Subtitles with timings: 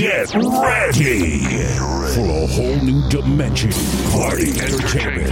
[0.00, 1.40] Get ready
[2.14, 3.70] for a whole new dimension.
[4.10, 5.28] Party entertainment.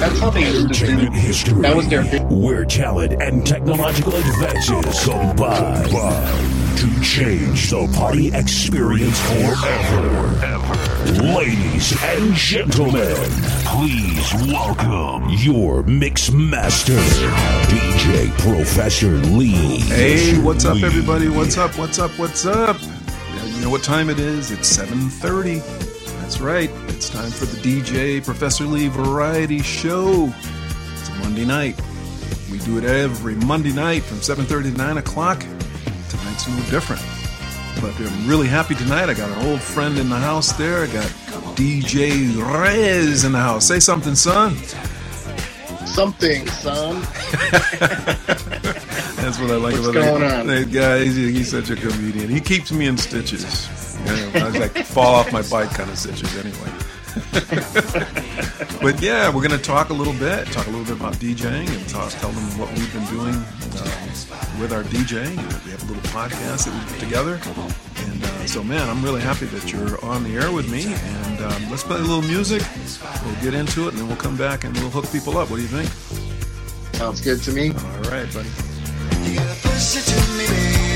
[0.00, 1.60] That's how they Entertainment history.
[1.60, 10.32] That was their Where talent and technological advances combine to change the party experience forever.
[11.22, 13.14] Ladies and gentlemen,
[13.66, 16.96] please welcome your mix master,
[17.68, 19.80] DJ Professor Lee.
[19.80, 20.84] Hey, what's up, Lee.
[20.84, 21.28] everybody?
[21.28, 21.76] What's up?
[21.76, 22.10] What's up?
[22.12, 22.78] What's up?
[23.62, 24.50] You know what time it is?
[24.50, 25.60] It's 7:30.
[26.20, 26.68] That's right.
[26.88, 30.34] It's time for the DJ Professor Lee Variety Show.
[30.94, 31.80] It's a Monday night.
[32.50, 35.46] We do it every Monday night from 7:30 to 9 o'clock.
[36.08, 37.02] Tonight's no different.
[37.80, 39.08] But I'm really happy tonight.
[39.08, 40.82] I got an old friend in the house there.
[40.82, 41.06] I got
[41.54, 43.64] DJ Rez in the house.
[43.64, 44.56] Say something, son.
[45.86, 47.06] something, son.
[49.22, 50.46] That's what I like What's about going that on?
[50.48, 51.04] that guy.
[51.04, 52.28] He's, he's such a comedian.
[52.28, 53.68] He keeps me in stitches.
[54.00, 56.72] You know, I was like fall off my bike kind of stitches anyway.
[58.82, 61.68] but yeah, we're going to talk a little bit, talk a little bit about DJing,
[61.68, 65.36] and talk, tell them what we've been doing uh, with our DJing.
[65.64, 67.40] We have a little podcast that we put together,
[68.08, 70.92] and uh, so man, I'm really happy that you're on the air with me.
[70.92, 72.62] And um, let's play a little music.
[73.24, 75.48] We'll get into it, and then we'll come back and we'll hook people up.
[75.48, 75.88] What do you think?
[76.96, 77.70] Sounds good to me.
[77.70, 78.48] All right, buddy.
[79.34, 80.91] Got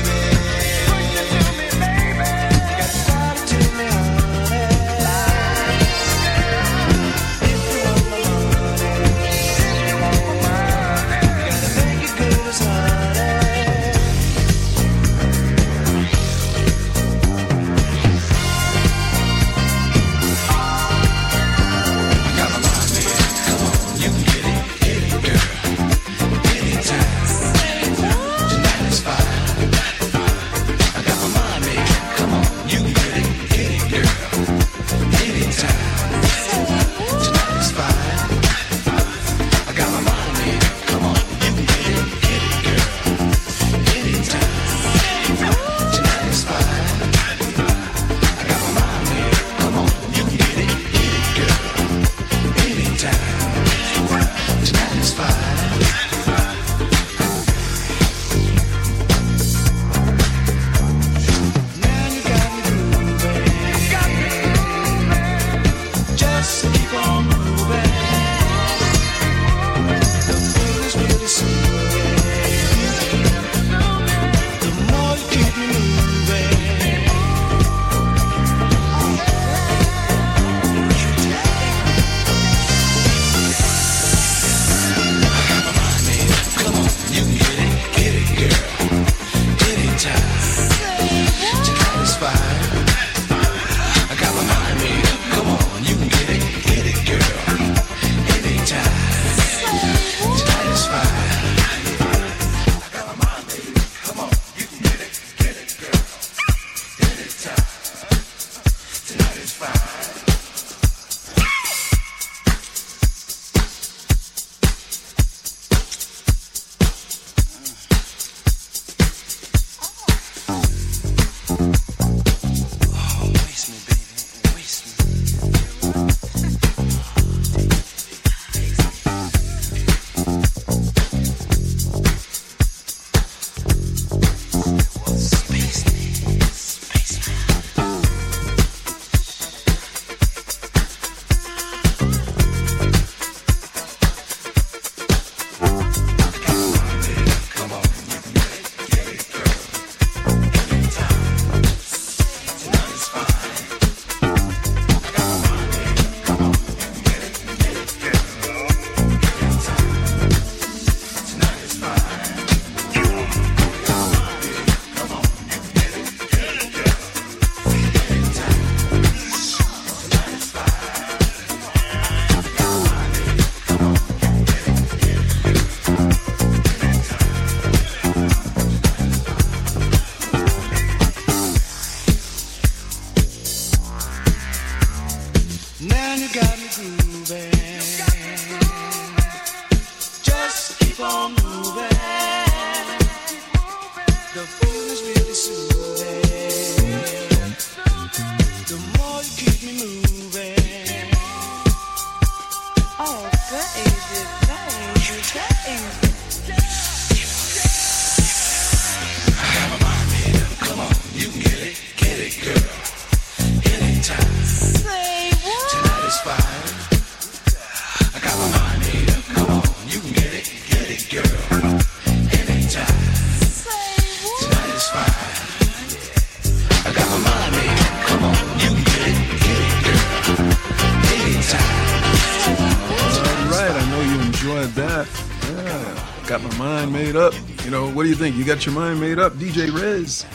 [238.47, 240.25] got your mind made up, DJ Rez?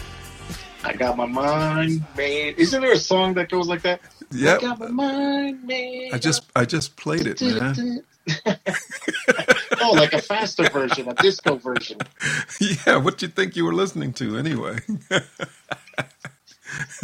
[0.84, 2.58] I got my mind made.
[2.58, 4.02] Isn't there a song that goes like that?
[4.30, 4.56] Yeah.
[4.56, 6.12] I got my mind made.
[6.12, 8.04] I just I just played it, man.
[9.80, 11.98] oh, like a faster version, a disco version.
[12.60, 14.78] yeah, what you think you were listening to anyway?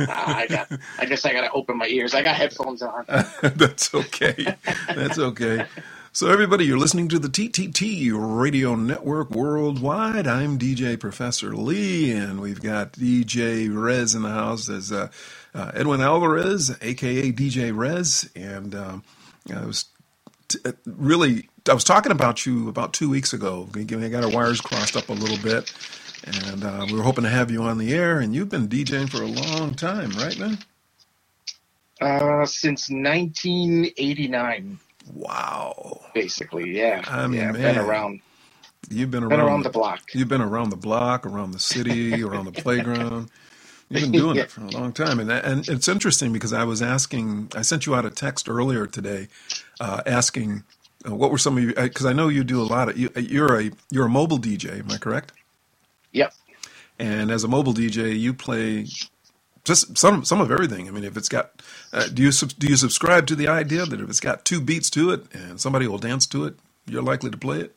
[0.00, 0.70] Ah, I got.
[0.98, 2.14] I guess I gotta open my ears.
[2.14, 3.04] I got headphones on.
[3.42, 4.56] That's okay.
[4.94, 5.64] That's okay.
[6.12, 10.26] So, everybody, you're listening to the TTT Radio Network worldwide.
[10.26, 15.08] I'm DJ Professor Lee, and we've got DJ Rez in the house as uh,
[15.54, 19.04] uh, Edwin Alvarez, aka DJ Rez, and um,
[19.54, 19.86] I was
[20.48, 23.68] t- uh, really I was talking about you about two weeks ago.
[23.76, 25.72] I got our wires crossed up a little bit,
[26.24, 28.20] and uh, we were hoping to have you on the air.
[28.20, 30.58] And you've been DJing for a long time, right, man?
[32.00, 34.78] Uh, since 1989.
[35.14, 36.00] Wow.
[36.14, 37.02] Basically, yeah.
[37.06, 38.20] I mean, yeah, man, been around.
[38.90, 40.14] You've been around, been around the block.
[40.14, 43.30] You've been around the block, around the city, around the playground.
[43.90, 44.42] You've been doing yeah.
[44.42, 47.50] it for a long time, and that, and it's interesting because I was asking.
[47.54, 49.28] I sent you out a text earlier today,
[49.80, 50.62] uh, asking
[51.06, 52.98] uh, what were some of you because I know you do a lot of.
[52.98, 55.32] You, you're a you're a mobile DJ, am I correct?
[56.12, 56.34] Yep.
[56.98, 58.86] And as a mobile DJ, you play
[59.68, 60.88] just some some of everything.
[60.88, 61.62] I mean, if it's got,
[61.92, 64.90] uh, do you do you subscribe to the idea that if it's got two beats
[64.90, 66.54] to it and somebody will dance to it,
[66.86, 67.74] you're likely to play it?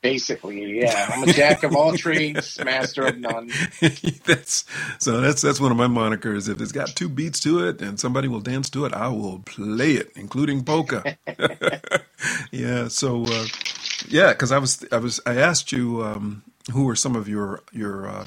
[0.00, 1.10] Basically, yeah.
[1.12, 3.50] I'm a jack of all trades, master of none.
[4.26, 4.64] that's
[4.98, 6.48] so that's that's one of my monikers.
[6.48, 9.40] If it's got two beats to it and somebody will dance to it, I will
[9.40, 11.16] play it, including polka.
[12.52, 12.86] yeah.
[12.86, 13.46] So uh,
[14.06, 17.62] yeah, because I was I was I asked you um, who were some of your
[17.72, 18.26] your uh,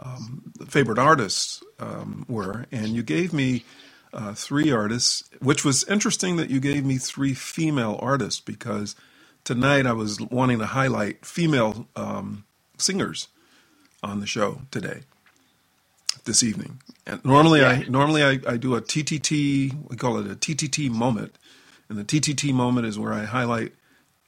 [0.00, 3.64] um, favorite artists um, were, and you gave me
[4.12, 8.96] uh, three artists, which was interesting that you gave me three female artists because
[9.44, 12.44] tonight I was wanting to highlight female um,
[12.78, 13.28] singers
[14.02, 15.00] on the show today,
[16.24, 16.80] this evening.
[17.06, 19.88] And normally, I normally I, I do a TTT.
[19.88, 21.36] We call it a TTT moment,
[21.88, 23.72] and the TTT moment is where I highlight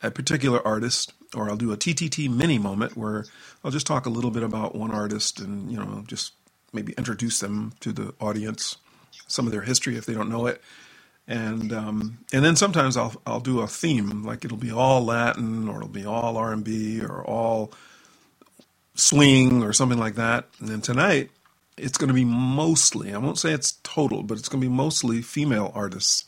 [0.03, 3.27] a particular artist, or I'll do a TTT mini moment where
[3.63, 6.33] I'll just talk a little bit about one artist and you know just
[6.73, 8.77] maybe introduce them to the audience,
[9.27, 10.63] some of their history if they don't know it,
[11.29, 15.69] and um, and then sometimes I'll I'll do a theme like it'll be all Latin
[15.69, 17.73] or it'll be all R and B or all
[18.95, 20.47] swing or something like that.
[20.61, 21.31] And then tonight
[21.77, 24.75] it's going to be mostly I won't say it's total, but it's going to be
[24.75, 26.25] mostly female artists.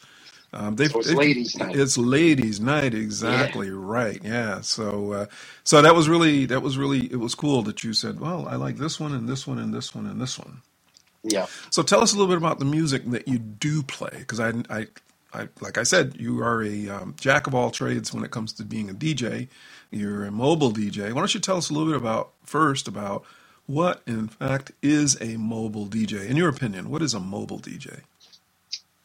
[0.52, 1.76] Um, So it's ladies' night.
[1.76, 4.20] It's ladies' night, exactly right.
[4.24, 4.62] Yeah.
[4.62, 5.26] So uh,
[5.64, 8.56] so that was really that was really it was cool that you said, well, I
[8.56, 10.62] like this one and this one and this one and this one.
[11.24, 11.46] Yeah.
[11.70, 14.52] So tell us a little bit about the music that you do play, because I,
[14.70, 14.88] I,
[15.34, 18.52] I, like I said, you are a um, jack of all trades when it comes
[18.54, 19.48] to being a DJ.
[19.90, 21.12] You're a mobile DJ.
[21.12, 23.24] Why don't you tell us a little bit about first about
[23.66, 26.26] what, in fact, is a mobile DJ?
[26.28, 28.02] In your opinion, what is a mobile DJ?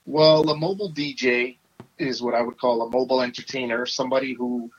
[0.07, 1.57] Well, a mobile DJ
[1.97, 4.71] is what I would call a mobile entertainer, somebody who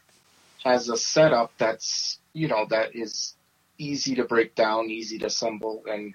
[0.64, 3.34] has a setup that's, you know, that is
[3.76, 6.14] easy to break down, easy to assemble, and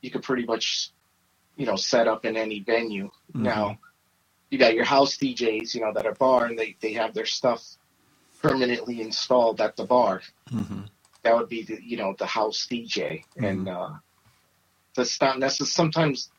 [0.00, 0.90] you could pretty much,
[1.56, 3.10] you know, set up in any venue.
[3.34, 3.42] Mhm.
[3.42, 3.78] Now,
[4.50, 7.26] you got your house DJs, you know, that are bar and they, they have their
[7.26, 7.62] stuff
[8.40, 10.22] permanently installed at the bar.
[10.50, 10.82] Mm-hmm.
[11.24, 13.24] That would be the, you know, the house DJ.
[13.36, 13.90] And, uh,
[14.94, 16.30] that's not necessarily, sometimes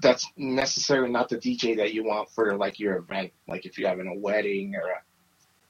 [0.00, 3.32] that's necessarily not the DJ that you want for like your event.
[3.48, 5.02] Like if you're having a wedding or a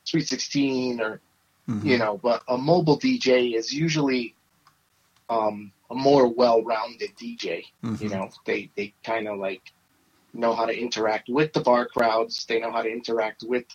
[0.05, 1.21] sweet 16 or,
[1.69, 1.87] Mm-hmm.
[1.87, 4.35] you know, but a mobile DJ is usually,
[5.29, 7.65] um, a more well-rounded DJ.
[7.85, 8.01] Mhm.
[8.01, 9.63] You know, they, they kind of like
[10.35, 12.47] know how to interact with the bar crowds.
[12.47, 13.67] They know how to interact with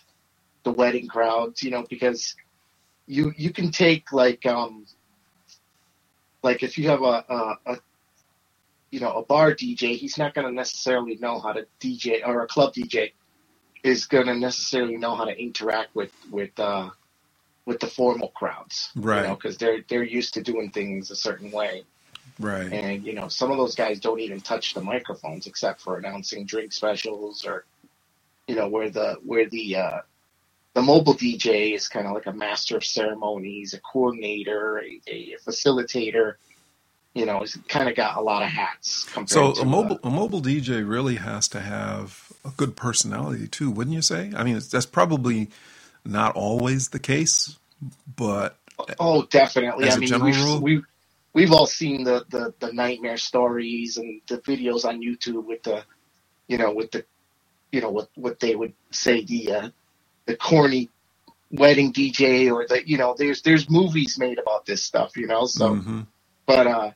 [0.64, 2.36] the wedding crowds, you know, because
[3.06, 4.86] you, you can take like, um,
[6.42, 7.78] like if you have a, a, a
[8.94, 12.42] you know, a bar DJ, he's not going to necessarily know how to DJ or
[12.42, 13.10] a club DJ
[13.82, 16.90] is going to necessarily know how to interact with, with, uh,
[17.64, 19.22] with the formal crowds, Right.
[19.22, 21.82] You know, because they're they're used to doing things a certain way,
[22.38, 22.72] Right.
[22.72, 26.46] and you know, some of those guys don't even touch the microphones except for announcing
[26.46, 27.64] drink specials or,
[28.46, 30.00] you know, where the where the uh,
[30.74, 35.36] the mobile DJ is kind of like a master of ceremonies, a coordinator, a, a
[35.44, 36.34] facilitator.
[37.14, 39.04] You know, he's kind of got a lot of hats.
[39.12, 43.70] Compared So a mobile a mobile DJ really has to have a good personality too,
[43.70, 44.32] wouldn't you say?
[44.36, 45.50] I mean, it's, that's probably
[46.04, 47.58] not always the case,
[48.16, 48.58] but
[48.98, 49.88] Oh, definitely.
[49.88, 50.58] As I a mean, we've, rule?
[50.58, 50.84] we've
[51.34, 55.84] we've all seen the, the the nightmare stories and the videos on YouTube with the,
[56.48, 57.04] you know, with the,
[57.72, 59.70] you know, what what they would say the uh,
[60.26, 60.90] the corny
[61.52, 65.46] wedding DJ or the you know there's there's movies made about this stuff you know
[65.46, 66.02] so hmm
[66.46, 66.90] but uh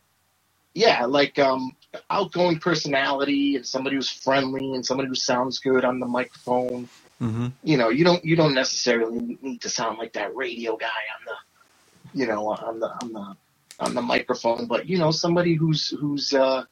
[0.75, 1.73] yeah like um
[2.11, 6.89] outgoing personality and somebody who's friendly and somebody who sounds good on the microphone.
[7.19, 10.87] Hmm you know you don't you don't necessarily need to sound like that radio guy
[10.87, 13.37] on the you know on the on the
[13.81, 16.65] on the microphone but you know somebody who's who's uh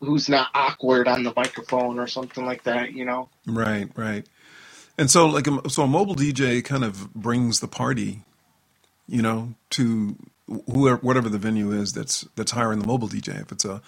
[0.00, 3.28] who's not awkward on the microphone or something like that you know?
[3.46, 4.26] Right, right.
[4.98, 8.22] And so, like, so a mobile DJ kind of brings the party,
[9.06, 10.16] you know, to
[10.48, 13.40] whoever, whatever the venue is that's that's hiring the mobile DJ.
[13.42, 13.82] If it's a,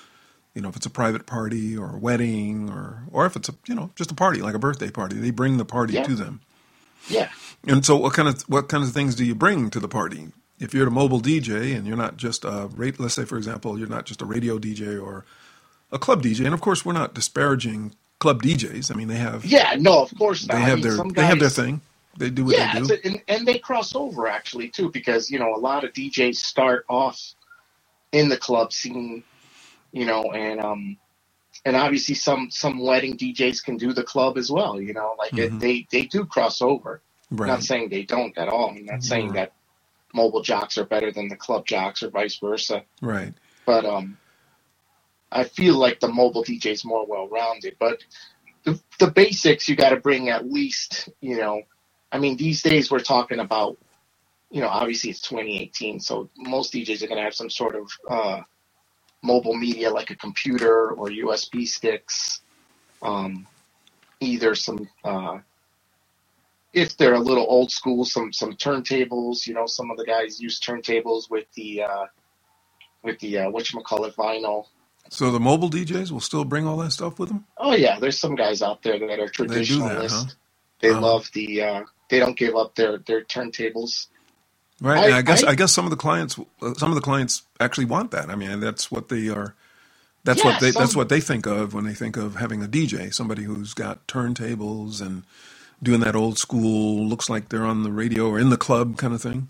[0.54, 3.54] you know, if it's a private party or a wedding or or if it's a,
[3.68, 6.14] you know, just a party like a birthday party, they bring the party yeah to
[6.14, 6.40] them.
[7.08, 7.30] yeah
[7.66, 10.28] And so, what kind of what kinds of things do you bring to the party?
[10.60, 13.78] If you're a mobile DJ and you're not just a, ra- let's say for example,
[13.78, 15.24] you're not just a radio DJ or
[15.92, 18.92] a club DJ, and of course we're not disparaging club DJs.
[18.92, 21.10] I mean, they have yeah no of course not they i have mean their some
[21.10, 21.82] they have their thing.
[22.18, 22.94] They do what yeah they do.
[22.94, 26.36] a, and, and they cross over actually too because you know a lot of djs
[26.36, 27.20] start off
[28.12, 29.24] in the club scene
[29.92, 30.96] you know and um
[31.64, 34.80] and obviously some some wedding DJs can do the club as well.
[34.80, 37.02] You know, like hmm it, they they do cross over.
[37.32, 38.70] I'm not saying they don't at all.
[38.70, 39.34] I'm not saying Right.
[39.34, 39.52] that
[40.14, 42.84] mobile jocks are better than the club jocks or vice versa.
[43.02, 43.34] Right.
[43.66, 44.16] But um,
[45.30, 47.76] I feel like the mobile DJ is more well rounded.
[47.78, 48.02] But
[48.64, 51.08] the the basics you got to bring at least.
[51.20, 51.62] You know,
[52.12, 53.78] I mean these days we're talking about.
[54.50, 57.90] You know, obviously it's 2018, so most DJs are going to have some sort of
[58.10, 58.40] uh,
[59.22, 62.42] mobile media like a computer or USB sticks.
[63.02, 63.46] Um,
[64.20, 65.38] either some uh,
[66.74, 69.46] if they're a little old school, some some turntables.
[69.46, 72.06] You know, some of the guys use turntables with the uh,
[73.04, 74.66] with the uh, what you call it vinyl.
[75.10, 77.46] So the mobile DJs will still bring all that stuff with them.
[77.58, 80.24] Oh yeah, there's some guys out there that are They do that, huh?
[80.80, 81.00] They Oh.
[81.00, 84.08] love the uh, they don't give up their their turntables.
[84.80, 85.04] Right.
[85.12, 86.36] I I guess I I guess some of the clients
[86.76, 88.30] some of the clients actually want that.
[88.30, 89.54] I mean, that's what they are.
[90.24, 92.68] That's yeah what they that's what they think of when they think of having a
[92.68, 95.24] DJ, somebody who's got turntables and
[95.82, 99.14] doing that old school, looks like they're on the radio or in the club kind
[99.14, 99.48] of thing.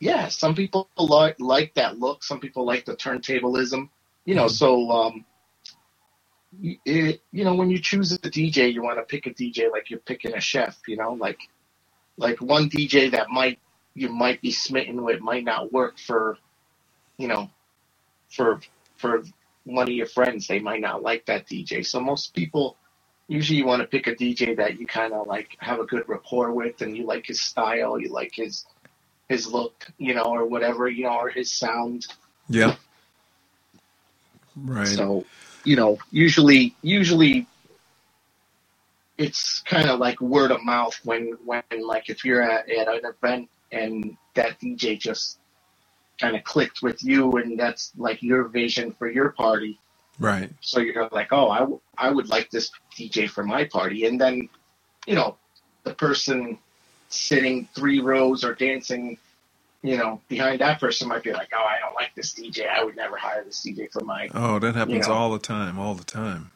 [0.00, 2.24] yeah some people like like that look.
[2.24, 3.90] Some people like the turntablism.
[4.26, 5.26] You know, hmm so um,
[6.62, 9.90] it, you know when you choose a DJ, you want to pick a DJ like
[9.90, 10.78] you're picking a chef.
[10.88, 11.38] You know, like
[12.22, 13.58] like one DJ that might
[13.94, 16.38] you might be smitten with might not work for
[17.18, 17.50] you know
[18.30, 18.60] for
[18.96, 19.22] for
[19.64, 20.46] one of your friends.
[20.46, 21.84] They might not like that DJ.
[21.84, 22.76] So most people
[23.28, 26.08] usually you want to pick a DJ that you kind of like have a good
[26.08, 28.64] rapport with, and you like his style, you like his
[29.28, 32.06] his look, you know, or whatever, you know, or his sound.
[32.48, 32.76] Yeah.
[34.56, 34.86] Right.
[34.86, 35.24] So
[35.64, 37.46] you know, usually usually
[39.22, 43.02] it's kind of like word of mouth when when like if you're at, at an
[43.06, 45.38] event and that DJ just
[46.20, 49.80] kind of clicked with you and that's like your vision for your party
[50.18, 50.50] Right.
[50.60, 54.20] so you're like oh I, w- I would like this dj for my party and
[54.20, 54.48] then
[55.06, 55.38] you know
[55.84, 56.58] the person
[57.10, 59.18] sitting three rows or dancing
[59.82, 62.84] you know behind that person might be like oh i don't like this dj i
[62.84, 65.78] would never hire this dj for my Oh, that you happens know all the time,
[65.80, 66.51] all the time.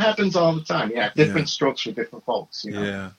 [0.00, 1.24] Happens all the time yeah Yeah.
[1.24, 3.10] different strokes for different folks you know Yeah.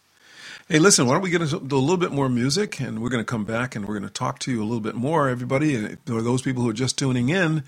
[0.69, 3.19] Hey, listen, why don't we get into a little bit more music and we're going
[3.23, 5.75] to come back and we're going to talk to you a little bit more, everybody.
[5.75, 7.63] And For those people who are just tuning in,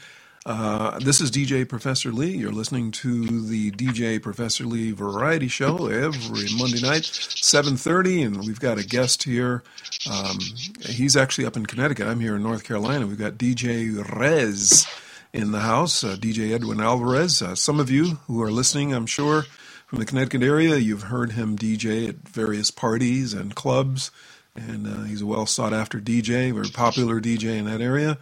[0.46, 2.29] uh, this is DJ Professor Lee.
[2.38, 8.25] You're listening to the DJ Professor Lee Variety Show every Monday night, 7.30.
[8.25, 9.63] And we've got a guest here.
[10.10, 10.39] Um,
[10.86, 12.08] he's actually up in Connecticut.
[12.08, 13.05] I'm here in North Carolina.
[13.05, 14.88] We've got DJ Rez
[15.34, 17.42] in the house, uh, DJ Edwin Alvarez.
[17.42, 19.44] Uh, some of you who are listening, I'm sure,
[19.88, 24.12] from the Connecticut area, you've heard him DJ at various parties and clubs,
[24.56, 28.18] and uh, he's a well sought after DJ, very popular DJ in that area.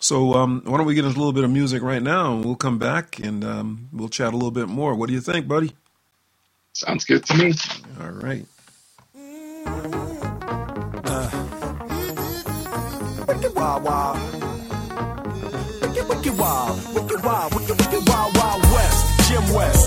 [0.00, 2.44] So, um, why don't we get into a little bit of music right now, and
[2.44, 4.94] we'll come back and um, we'll chat a little bit more.
[4.94, 5.72] What do you think, buddy?
[6.72, 7.52] sounds good to me
[8.00, 8.46] All right.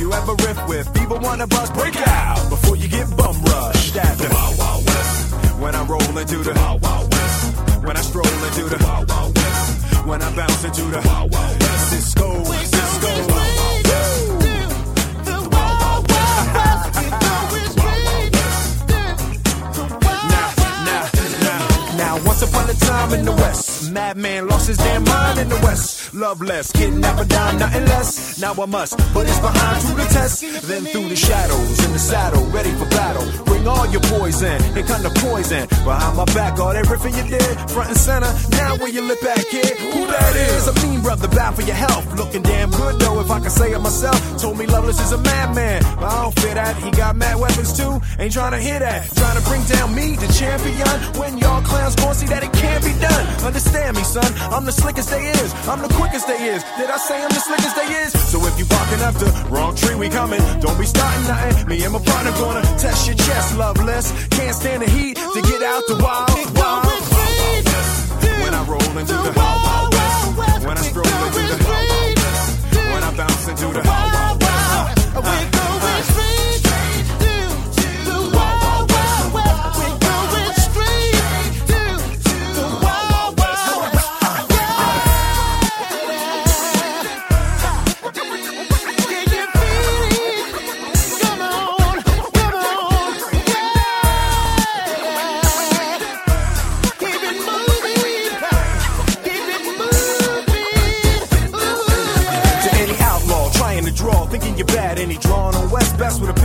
[0.00, 3.94] You ever riff with people wanna bust, break out before you get bum rushed.
[3.98, 5.60] At the Wild Wild West.
[5.60, 7.84] When I roll into the Wild Wild West.
[7.84, 10.06] When I stroll into the Wild Wild West.
[10.06, 12.16] When I bounce into the Wild Wild West.
[12.16, 13.40] Sisqo, Sisqo.
[22.24, 26.12] Once upon a time in the West, madman lost his damn mind in the West.
[26.12, 28.40] Love less, kidnapper down, nothing less.
[28.40, 30.42] Now I must put his behind to the test.
[30.66, 33.49] Then through the shadows, in the saddle, ready for battle.
[33.60, 35.68] Bring all your poison, here kind of poison.
[35.84, 38.32] Behind my back, all everything you did, front and center.
[38.52, 40.66] Now where you look back, kid, who that is?
[40.66, 42.06] A mean brother, bound for your health.
[42.16, 44.16] Looking damn good though, if I can say it myself.
[44.40, 46.74] Told me Loveless is a madman, but I don't fear that.
[46.82, 49.12] He got mad weapons too, ain't trying to hear that.
[49.14, 51.20] Trying to bring down me, the champion.
[51.20, 53.26] When y'all clowns gon' see that it can't be done.
[53.44, 55.52] Understand me, son, I'm the slickest they is.
[55.68, 56.64] I'm the quickest they is.
[56.78, 58.12] Did I say I'm the slickest they is?
[58.32, 60.40] So if you barking up the wrong tree, we coming.
[60.60, 61.68] Don't be starting nothing.
[61.68, 64.12] Me and my partner gonna test your chest, loveless.
[64.30, 66.86] Can't stand the heat to get out the wild, wild.
[68.42, 69.94] When I roll into the wild, wild
[70.38, 70.66] west.
[70.66, 72.74] When I stroll into the wild, wild west.
[72.74, 75.16] When I bounce into the wild, wild west.
[75.16, 75.59] Uh, uh.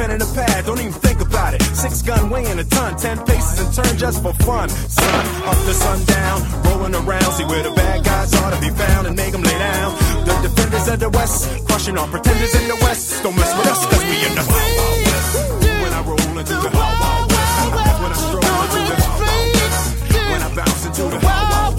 [0.06, 0.65] Pen and a pad.
[0.65, 1.62] Don't even think about it.
[1.74, 4.70] Six gun weighing a ton, ten paces and turn just for fun.
[4.70, 7.32] Sun up to sundown, rolling around.
[7.34, 9.96] See where the bad guys are to be found and make them lay down.
[10.26, 13.24] The defenders of the West, crushing all pretenders in the West.
[13.24, 15.32] Don't mess with us, cause we in the Wild Wild West.
[15.82, 17.56] When I roll into the Wild Wild West.
[18.02, 19.84] When I stroll into the Wild Wild West.
[20.32, 21.75] When I bounce into the Wild Wild West.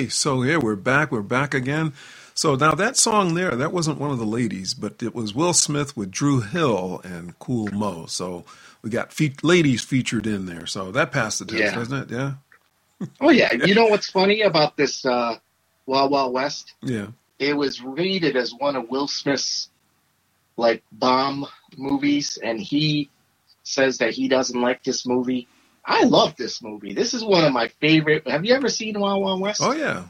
[0.00, 1.12] Okay, so here we're back.
[1.12, 1.92] We're back again.
[2.34, 5.52] So now that song there, that wasn't one of the ladies, but it was Will
[5.52, 8.06] Smith with Dru Hill and Kool Mo.
[8.06, 8.46] So
[8.80, 10.64] we got fe- ladies featured in there.
[10.64, 11.74] So that passed the test, Yeah.
[11.74, 12.10] doesn't it?
[12.10, 12.32] Yeah.
[13.20, 15.36] Oh yeah, you know what's funny about this uh,
[15.84, 16.72] Wild Wild West?
[16.82, 17.08] Yeah.
[17.38, 19.68] It was rated as one of Will Smith's
[20.56, 23.10] like bomb movies, and he
[23.64, 25.46] says that he doesn't like this movie.
[25.84, 26.94] I love this movie.
[26.94, 28.28] This is one of my favorite.
[28.28, 29.60] Have you ever seen Wild Wild West?
[29.62, 30.04] Oh yeah.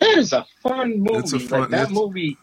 [0.00, 1.44] That is a fun movie.
[1.44, 2.38] A fun- like, that movie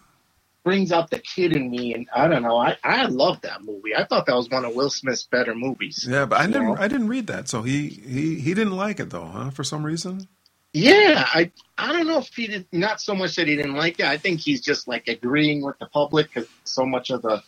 [0.63, 2.57] brings out the kid in me, and I don't know.
[2.57, 3.95] I I love that movie.
[3.95, 6.05] I thought that was one of Will Smith's better movies.
[6.07, 6.65] Yeah, but I didn't.
[6.65, 6.75] know?
[6.77, 7.47] I didn't read that.
[7.47, 9.49] So he he he didn't like it though, huh?
[9.51, 10.27] For some reason.
[10.73, 12.67] Yeah, I I don't know if he did.
[12.73, 14.05] Not so much that he didn't like it.
[14.05, 17.41] I think he's just like agreeing with the public because so much of the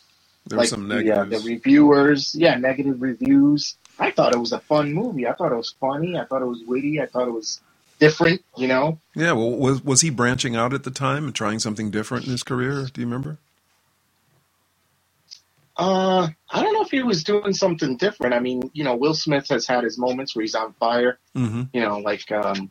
[0.46, 3.76] There like some the, uh, the reviewers, yeah, negative reviews.
[4.00, 5.28] I thought it was a fun movie.
[5.28, 6.18] I thought it was funny.
[6.18, 7.00] I thought it was witty.
[7.00, 7.60] I thought it was
[7.98, 8.42] different.
[8.56, 9.32] You know, yeah.
[9.32, 12.42] Well, was was he branching out at the time and trying something different in his
[12.42, 12.86] career?
[12.92, 13.38] Do you remember?
[15.80, 18.34] uh, I don't know if he was doing something different.
[18.34, 21.18] I mean, you know, Will Smith has had his moments where he's on fire.
[21.34, 21.62] Mm-hmm.
[21.72, 22.70] You know, like um,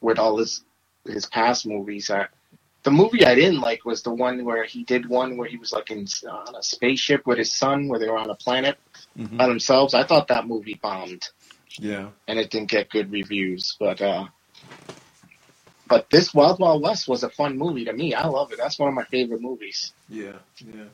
[0.00, 0.64] with all his
[1.06, 2.10] his past movies.
[2.10, 2.26] I,
[2.82, 5.72] the movie I didn't like was the one where he did one where he was
[5.72, 8.78] like in uh, on a spaceship with his son, where they were on a planet
[9.18, 9.38] Mhm.
[9.38, 9.94] by themselves.
[9.94, 11.28] I thought that movie bombed.
[11.78, 12.10] Yeah.
[12.28, 13.76] and it didn't get good reviews.
[13.80, 14.26] But uh,
[15.88, 18.14] but this Wild Wild West was a fun movie to me.
[18.14, 18.58] I love it.
[18.58, 19.92] That's one of my favorite movies.
[20.08, 20.38] Yeah.
[20.60, 20.84] Yeah.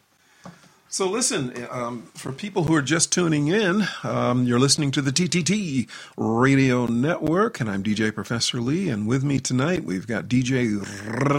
[0.91, 5.13] So, listen, um, for people who are just tuning in, um, you're listening to the
[5.13, 8.89] TTT Radio Network, and I'm DJ Professor Lee.
[8.89, 10.79] And with me tonight, we've got DJ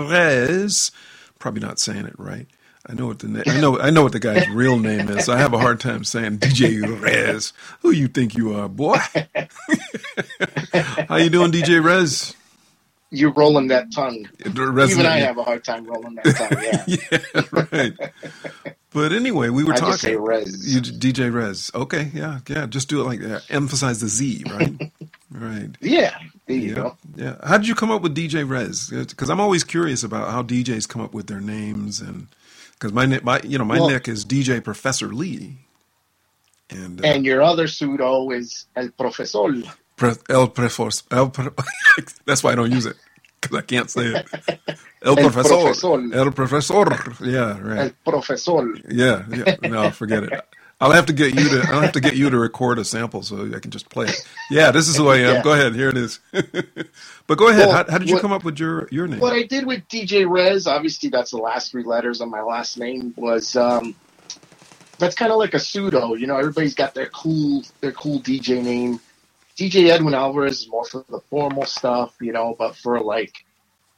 [0.09, 0.91] Rez.
[1.39, 2.47] Probably not saying it right.
[2.89, 5.25] I know what the na- I know I know what the guy's real name is.
[5.25, 7.53] So I have a hard time saying DJ Rez.
[7.81, 8.97] Who you think you are, boy?
[11.07, 12.35] How you doing, DJ Rez?
[13.11, 14.27] You're rolling that tongue.
[14.45, 16.51] Even I have a hard time rolling that tongue.
[16.61, 16.97] Yeah.
[17.35, 17.93] yeah, right.
[18.91, 19.91] But anyway, we were I talking.
[19.93, 20.73] just say Rez.
[20.75, 21.71] You, DJ Rez.
[21.75, 22.65] Okay, yeah, yeah.
[22.67, 23.43] Just do it like that.
[23.49, 24.73] Emphasize the Z, right?
[25.31, 25.69] right.
[25.81, 26.17] Yeah.
[26.47, 26.97] There you Yeah, go.
[27.15, 27.35] yeah.
[27.43, 28.89] How did you come up with DJ Rez?
[28.89, 32.27] Because I'm always curious about how DJs come up with their names, and
[32.79, 35.57] because my my you know my Well- nick is DJ Professor Lee,
[36.69, 39.49] and, uh, And your other pseudo is El Profesor.
[39.97, 41.03] Pre- El Profesor.
[41.11, 41.53] El Pro-
[42.25, 42.95] That's why I don't use it
[43.41, 44.27] because I can't say it.
[45.03, 45.61] El, El Profesor.
[45.61, 46.13] Profesor.
[46.13, 46.87] El Profesor.
[47.21, 47.79] Yeah, right.
[47.79, 48.75] El Profesor.
[48.89, 49.55] Yeah, yeah.
[49.63, 50.31] No, forget it.
[50.81, 51.67] I'll have to get you to.
[51.69, 54.27] I'll have to get you to record a sample so I can just play it.
[54.49, 55.35] Yeah, this is who I am.
[55.35, 55.41] Yeah.
[55.43, 55.75] Go ahead.
[55.75, 56.19] Here it is.
[56.31, 57.67] but go ahead.
[57.67, 59.19] Well, how, how did you what- come up with your your name?
[59.19, 62.77] What I did with DJ Rez, obviously that's the last three letters of my last
[62.77, 63.93] name, was um,
[64.99, 66.13] that's kind of like a pseudo.
[66.13, 69.01] You know, everybody's got their cool their cool DJ name.
[69.57, 73.33] DJ Edwin Alvarez is more for the formal stuff, you know, but for like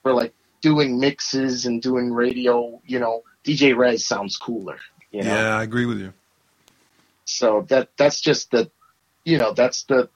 [0.01, 4.79] for like doing mixes and doing radio, you know, DJ Rez sounds cooler.
[5.11, 5.35] You know?
[5.35, 6.13] Yeah, I agree with you.
[7.31, 8.71] So that that's just the,
[9.25, 10.09] you know, that's the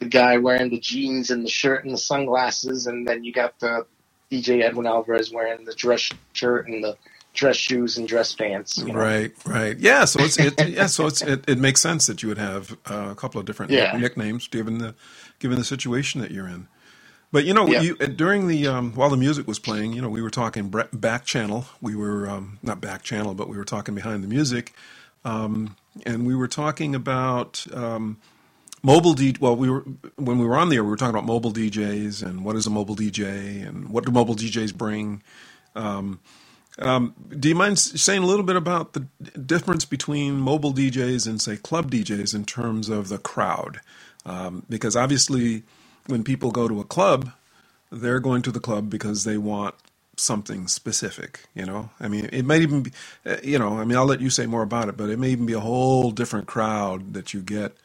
[0.00, 3.58] the guy wearing the jeans and the shirt and the sunglasses, and then you got
[3.60, 3.86] the
[4.32, 6.96] DJ Edwin Alvarez wearing the dress shirt and the
[7.34, 8.78] dress shoes and dress pants.
[8.78, 9.00] You know?
[9.00, 9.78] Right, right.
[9.78, 12.72] Yeah, so it's it, yeah, so it's it, it makes sense that you would have
[12.90, 13.96] uh, a couple of different Yeah.
[13.98, 14.94] nicknames given the
[15.38, 16.68] given the situation that you're in.
[17.32, 17.80] But you know, Yeah.
[17.82, 21.24] you, during the um, while the music was playing, you know, we were talking back
[21.24, 21.66] channel.
[21.80, 24.74] We were um, not back channel, but we were talking behind the music,
[25.24, 28.18] um, and we were talking about um,
[28.82, 29.36] mobile D.
[29.40, 29.80] Well, we were
[30.16, 32.70] when we were on there, we were talking about mobile DJs and what is a
[32.70, 35.22] mobile DJ and what do mobile DJs bring.
[37.38, 39.00] Do you mind saying a little bit about the
[39.38, 43.80] difference between mobile DJs and, say, club DJs in terms of the crowd?
[44.26, 45.64] Um, because obviously,
[46.06, 47.32] when people go to a club,
[47.92, 49.74] they're going to the club because they want
[50.20, 51.42] something specific.
[51.54, 52.92] You know, I mean, it might even be,
[53.26, 55.30] uh, you know, I mean, I'll let you say more about it, but it may
[55.30, 57.76] even be a whole different crowd that you get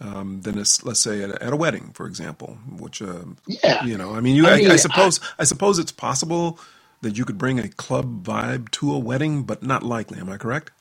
[0.00, 3.86] um, than, let's say, at a, at a wedding, for example, which, uh, Yeah.
[3.86, 6.58] you know, I mean, you, I I, mean, I I- suppose, I suppose it's possible
[7.02, 10.20] that you could bring a club vibe to a wedding, but not likely.
[10.20, 10.72] Am I correct?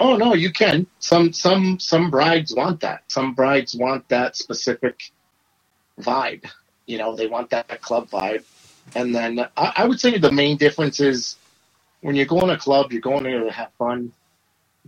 [0.00, 0.86] Oh no, you can.
[1.00, 3.04] Some some some brides want that.
[3.08, 5.00] Some brides want that specific
[6.00, 6.46] vibe.
[6.86, 8.44] You know, they want that club vibe.
[8.94, 11.36] And then I, I would say the main difference is
[12.00, 14.12] when you're going to a club, you're going there to have fun,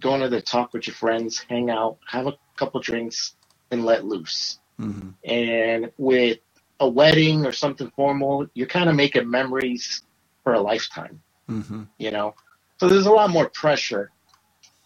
[0.01, 3.35] going there to talk with your friends, hang out, have a couple drinks,
[3.71, 4.59] and let loose.
[4.79, 6.39] hmm And with
[6.81, 10.03] a wedding or something formal, you're kind of making memories
[10.43, 12.35] for a lifetime hmm you know.
[12.79, 14.11] So there's a lot more pressure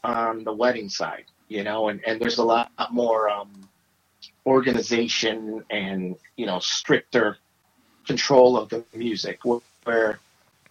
[0.05, 3.69] on the wedding side, you know, and, and there's a lot more um,
[4.47, 7.39] organization and, you know, stricter
[8.09, 9.39] control of the music
[9.85, 10.19] where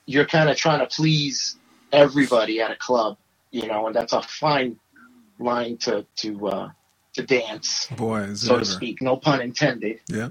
[0.05, 1.55] you're kind of trying to please
[1.93, 3.17] everybody at a club,
[3.51, 4.77] you know, and that's a fine
[5.39, 6.69] line to, to, uh,
[7.13, 8.65] to dance, Boy, so ever.
[8.65, 9.01] to speak.
[9.01, 10.01] No pun intended.
[10.09, 10.29] Yeah.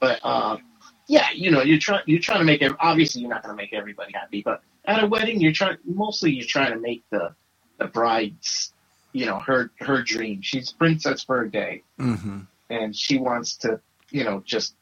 [0.00, 0.62] But um,
[1.08, 2.72] yeah, you know, you're trying you're trying to make it.
[2.80, 6.32] Obviously, you're not going to make everybody happy, but at a wedding, you're trying mostly
[6.32, 7.34] you're trying to make the
[7.78, 8.72] the bride's
[9.12, 10.42] you know her her dream.
[10.42, 13.80] She's princess for a day, hmm and she wants to
[14.10, 14.74] you know just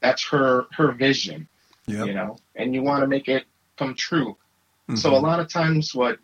[0.00, 1.48] that's her her vision,
[1.86, 2.04] Yeah.
[2.04, 3.44] you know, and you want to make it
[3.78, 4.36] come true.
[4.90, 4.98] Mhm.
[4.98, 6.18] So a lot of times, what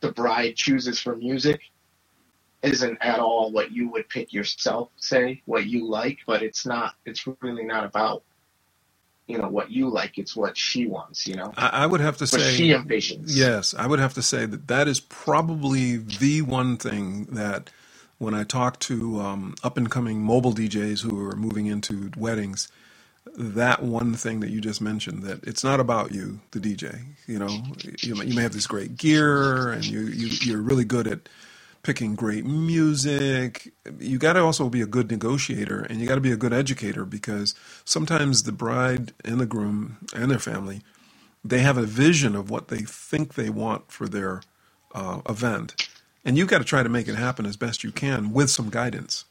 [0.00, 1.60] the bride chooses for music
[2.62, 6.94] isn't at all what you would pick yourself, say what you like, but it's not.
[7.04, 8.22] It's really not about
[9.26, 10.18] you know what you like.
[10.18, 11.26] It's what she wants.
[11.26, 13.24] You know I, I would have to what say, she envisions.
[13.36, 17.70] yes, I would have to say that that is probably the one thing that
[18.18, 22.68] when I talk to um, up and coming mobile DJs who are moving into weddings,
[23.36, 27.00] that one thing that you just mentioned that it's not about you, the DJ.
[27.26, 27.62] You know,
[28.02, 31.28] you, may- you may have this great gear and you, you you're really good at
[31.82, 33.72] picking great music.
[34.00, 36.52] You got to also be a good negotiator and you got to be a good
[36.54, 37.54] educator because
[37.84, 40.82] sometimes the bride and the groom and their family
[41.44, 44.42] they have a vision of what they think they want for their
[44.94, 45.76] uh, event,
[46.24, 48.70] and you got to try to make it happen as best you can with some
[48.70, 49.26] guidance.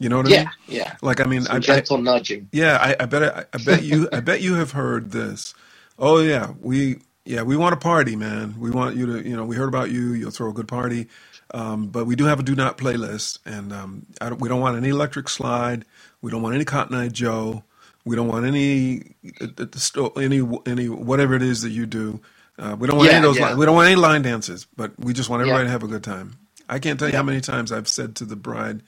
[0.00, 0.52] You know what I mean?
[0.68, 0.96] yeah.
[1.02, 2.50] Like I mean, I, I, gentle nudging.
[2.52, 5.54] yeah, I, I bet I, I bet you I bet you have heard this.
[5.98, 8.56] Oh yeah, we Yeah, we want a party, man.
[8.58, 10.12] We want you to, you know, we heard about you.
[10.14, 11.08] You'll throw a good party,
[11.54, 14.60] um, but we do have a do not playlist, and um, I don't, we don't
[14.60, 15.86] want any electric slide.
[16.22, 17.64] We don't want any Cotton Eye Joe.
[18.04, 22.20] We don't want any, uh, uh, any, any whatever it is that you do.
[22.58, 23.40] Uh, we don't want Yeah, any of those.
[23.40, 23.48] yeah.
[23.50, 25.68] Line, we don't want any line dances, but we just want everybody Yeah.
[25.68, 26.38] to have a good time.
[26.68, 28.82] I can't tell you how many times I've said to the bride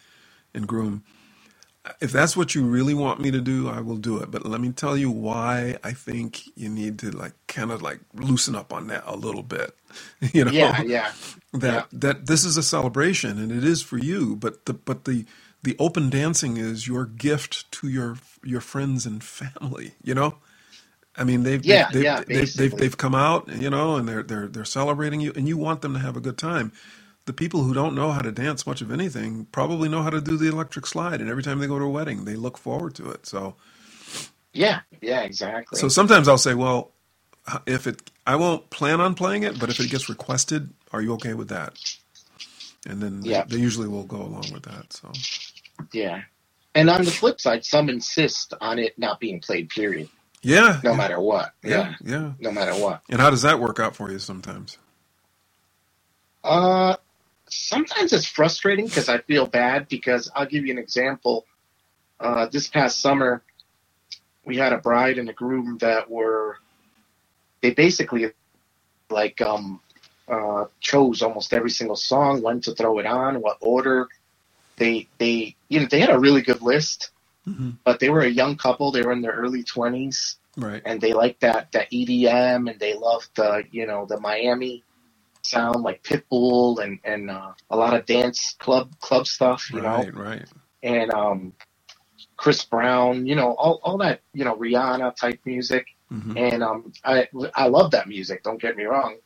[0.54, 1.04] and groom,
[2.00, 4.30] if that's what you really want me to do, I will do it.
[4.30, 8.00] But let me tell you why I think you need to like kind of like
[8.14, 9.76] loosen up on that a little bit.
[10.34, 11.12] You know, Yeah, yeah.
[11.54, 12.00] that Yeah.
[12.00, 14.36] that this is a celebration and it is for you.
[14.36, 15.26] But the but the
[15.64, 19.94] the open dancing is your gift to your your friends and family.
[20.04, 20.36] You know.
[21.16, 22.78] I mean, they've Yeah, they've, yeah, they've, they've, they've basically.
[22.78, 25.94] they've come out, you know, and they're they're they're celebrating you, and you want them
[25.94, 26.72] to have a good time.
[27.26, 30.20] The people who don't know how to dance much of anything probably know how to
[30.20, 32.94] do the electric slide, and every time they go to a wedding, they look forward
[32.96, 33.26] to it.
[33.26, 33.56] So,
[34.54, 35.82] Yeah, yeah, exactly.
[35.82, 36.92] so sometimes I'll say, well,
[37.66, 41.14] if it, I won't plan on playing it, but if it gets requested, are you
[41.14, 41.74] okay with that?
[42.86, 43.46] And then Yeah.
[43.46, 44.92] they usually will go along with that.
[44.92, 45.24] So,
[45.92, 46.22] yeah.
[46.74, 50.10] And on the flip side, some insist on it not being played, period,
[50.42, 51.52] yeah, no yeah, matter what.
[51.64, 52.32] yeah, Yeah, yeah.
[52.40, 53.02] no matter what.
[53.10, 54.78] And how does that work out for you sometimes?
[56.44, 56.96] Uh,
[57.52, 61.46] sometimes it's frustrating because I feel bad because I'll give you an example.
[62.20, 63.44] Uh, this past summer,
[64.46, 66.58] we had a bride and a groom that were,
[67.62, 68.32] they basically
[69.10, 69.80] like, um,
[70.28, 74.08] uh, chose almost every single song, when to throw it on, what order.
[74.78, 77.10] They, they, you know, they had a really good list,
[77.46, 78.92] hmm but they were a young couple.
[78.92, 80.84] They were in their early twenties Right.
[80.84, 84.84] and they liked that, that EDM and they loved the, you know, the Miami
[85.44, 90.06] sound like Pitbull and, and, uh, a lot of dance club, club stuff, you know,
[90.06, 90.14] Right.
[90.14, 90.46] Right.
[90.82, 91.54] and, um,
[92.36, 95.86] Chris Brown, you know, all, all that, you know, Rihanna type music.
[96.10, 98.42] hmm And, um, I, I love that music.
[98.44, 99.18] Don't get me wrong.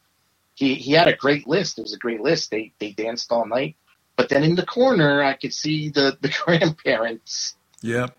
[0.55, 1.79] He, he had a great list.
[1.79, 2.51] It was a great list.
[2.51, 3.77] They, they danced all night.
[4.17, 7.49] But then in the corner, I could see the, the grandparents
[7.83, 8.17] Yep.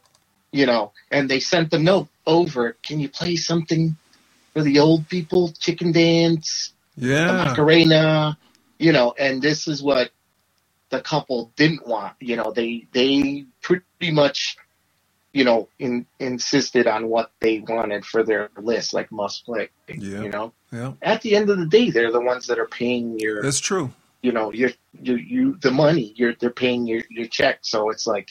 [0.53, 2.77] you know, and they sent the note over.
[2.83, 3.97] Can you play something
[4.53, 5.53] for the old people?
[5.59, 7.45] Chicken dance, the Yeah.
[7.45, 8.37] Macarena,
[8.79, 9.13] you know.
[9.17, 10.11] And this is what
[10.89, 12.13] the couple didn't want.
[12.19, 14.57] You know, they they pretty much,
[15.33, 19.69] you know, in, insisted on what they wanted for their list, like must play.
[19.87, 20.21] Yeah.
[20.21, 20.93] You know, Yeah.
[21.01, 23.91] at the end of the day, they're the ones that are paying your, That's true.
[24.21, 26.13] you know, your your you the money.
[26.15, 27.59] You're they're paying your your check.
[27.61, 28.29] So it's like,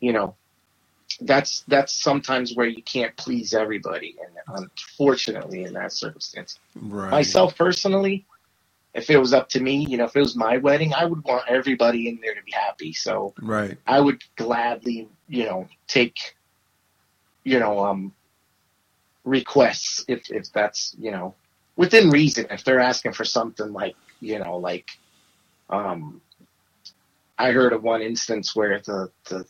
[0.00, 0.34] you know,
[1.26, 7.10] that's that's sometimes where you can't please everybody, and unfortunately, in that circumstance, Right.
[7.10, 8.26] myself personally,
[8.94, 11.24] if it was up to me, you know, if it was my wedding, I would
[11.24, 12.92] want everybody in there to be happy.
[12.92, 13.78] So Right.
[13.86, 16.36] I would gladly, you know, take,
[17.44, 18.12] you know, um,
[19.24, 21.34] requests if if that's you know
[21.76, 22.46] within reason.
[22.50, 24.88] If they're asking for something like you know like,
[25.70, 26.20] um,
[27.38, 29.46] I heard of one instance where the the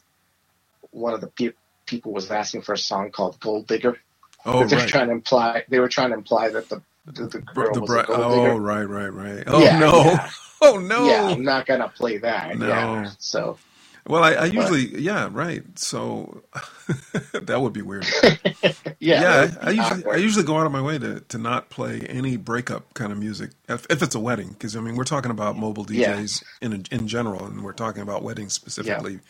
[0.90, 1.52] one of the pe-
[1.92, 3.98] people was asking for a song called Gold Digger.
[4.46, 4.88] Oh, they're right.
[4.88, 7.90] trying to imply they were trying to imply that the the, the girl the was
[7.90, 8.59] bri- a gold oh, digger.
[8.59, 9.44] right, right, right.
[9.46, 10.05] Oh Yeah, no.
[10.05, 10.31] yeah.
[10.62, 11.07] Oh no.
[11.07, 12.59] Yeah, I'm not gonna play that.
[12.59, 12.68] No.
[12.68, 13.59] Yeah, so
[14.07, 15.64] Well, I, I usually, yeah, right.
[15.78, 16.44] So
[17.35, 18.07] that would be weird.
[19.00, 21.70] yeah, Yeah, I, I usually, I usually go out of my way to, to not
[21.70, 25.05] play any breakup kind of music if, if it's a wedding, because I mean we're
[25.05, 26.12] talking about mobile Yeah.
[26.16, 29.20] DJs in in general, and we're talking about weddings specifically.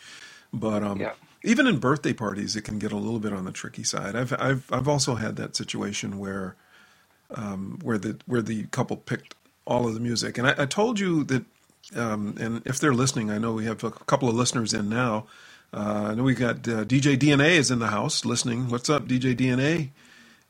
[0.53, 1.13] But um, Yeah.
[1.43, 4.15] Even in birthday parties, it can get a little bit on the tricky side.
[4.15, 6.55] I've I've I've also had that situation where
[7.35, 10.99] um, where the where the couple picked all of the music, and I, I told
[10.99, 11.43] you that.
[11.97, 15.27] Um, and if they're listening, I know we have a couple of listeners in now.
[15.73, 18.69] Uh, I know we got uh, DJ DNA is in the house listening.
[18.69, 19.89] What's up, DJ DNA?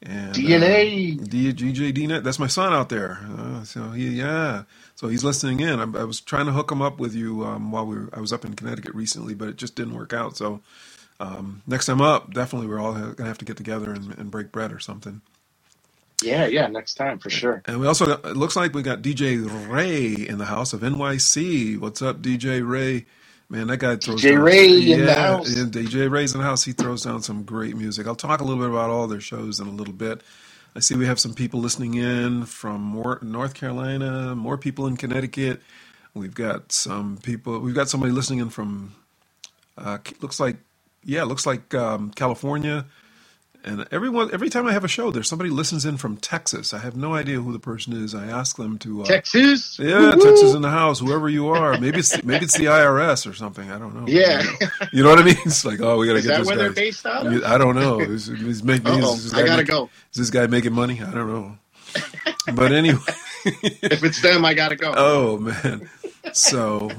[0.04, 1.20] And, DNA.
[1.20, 2.22] uh, DJ DNA.
[2.22, 3.20] That's my son out there.
[3.36, 4.64] Uh, so he, yeah.
[5.04, 5.82] So he's listening in.
[5.82, 8.22] I, I was trying to hook him up with you um, while we were, I
[8.22, 10.38] was up in Connecticut recently, but it just didn't work out.
[10.38, 10.62] So
[11.20, 14.54] um, next time up, definitely we're all gonna have to get together and, and break
[14.54, 15.20] bread or something.
[16.24, 17.62] Yeah, yeah, next time for sure.
[17.66, 20.80] And we also got, it looks like we got DJ Ray in the house of
[20.80, 21.78] NYC.
[21.82, 23.06] What's up, DJ Ray?
[23.50, 25.54] Man, that guy throws DJ down, Ray in the house.
[25.54, 26.64] yeah, DJ Ray's in the house.
[26.64, 28.08] He throws down some great music.
[28.08, 30.22] I'll talk a little bit about all their shows in a little bit.
[30.76, 34.98] I see we have some people listening in from more, North Carolina, more people in
[34.98, 35.62] Connecticut.
[36.16, 37.60] We've got some people.
[37.60, 38.96] We've got somebody listening in from.
[39.78, 40.58] Uh, looks like,
[41.04, 42.86] yeah, looks like um, California.
[43.66, 46.74] And everyone, every time I have a show, there's somebody listens in from Texas.
[46.74, 48.14] I have no idea who the person is.
[48.14, 49.04] I ask them to.
[49.04, 49.80] Uh, Texas.
[49.80, 50.22] yeah, Woo-hoo.
[50.22, 51.80] Texas in the house, whoever you are.
[51.80, 53.72] Maybe it's maybe it's the IRS or something.
[53.72, 54.06] I don't know.
[54.06, 54.44] Yeah.
[54.92, 55.38] you know what I mean?
[55.46, 56.64] It's like, oh, we got to Is get that this where guy.
[56.64, 57.44] they're based out of?
[57.46, 58.00] I don't know.
[58.02, 59.90] Is, is, make, Uh-oh, is I gotta make- go.
[60.12, 61.02] Is this guy making money?
[61.02, 61.58] I don't know.
[62.56, 63.00] But anyway,
[63.46, 64.94] if it's them, I gotta go.
[64.98, 65.90] oh man.
[66.34, 66.92] So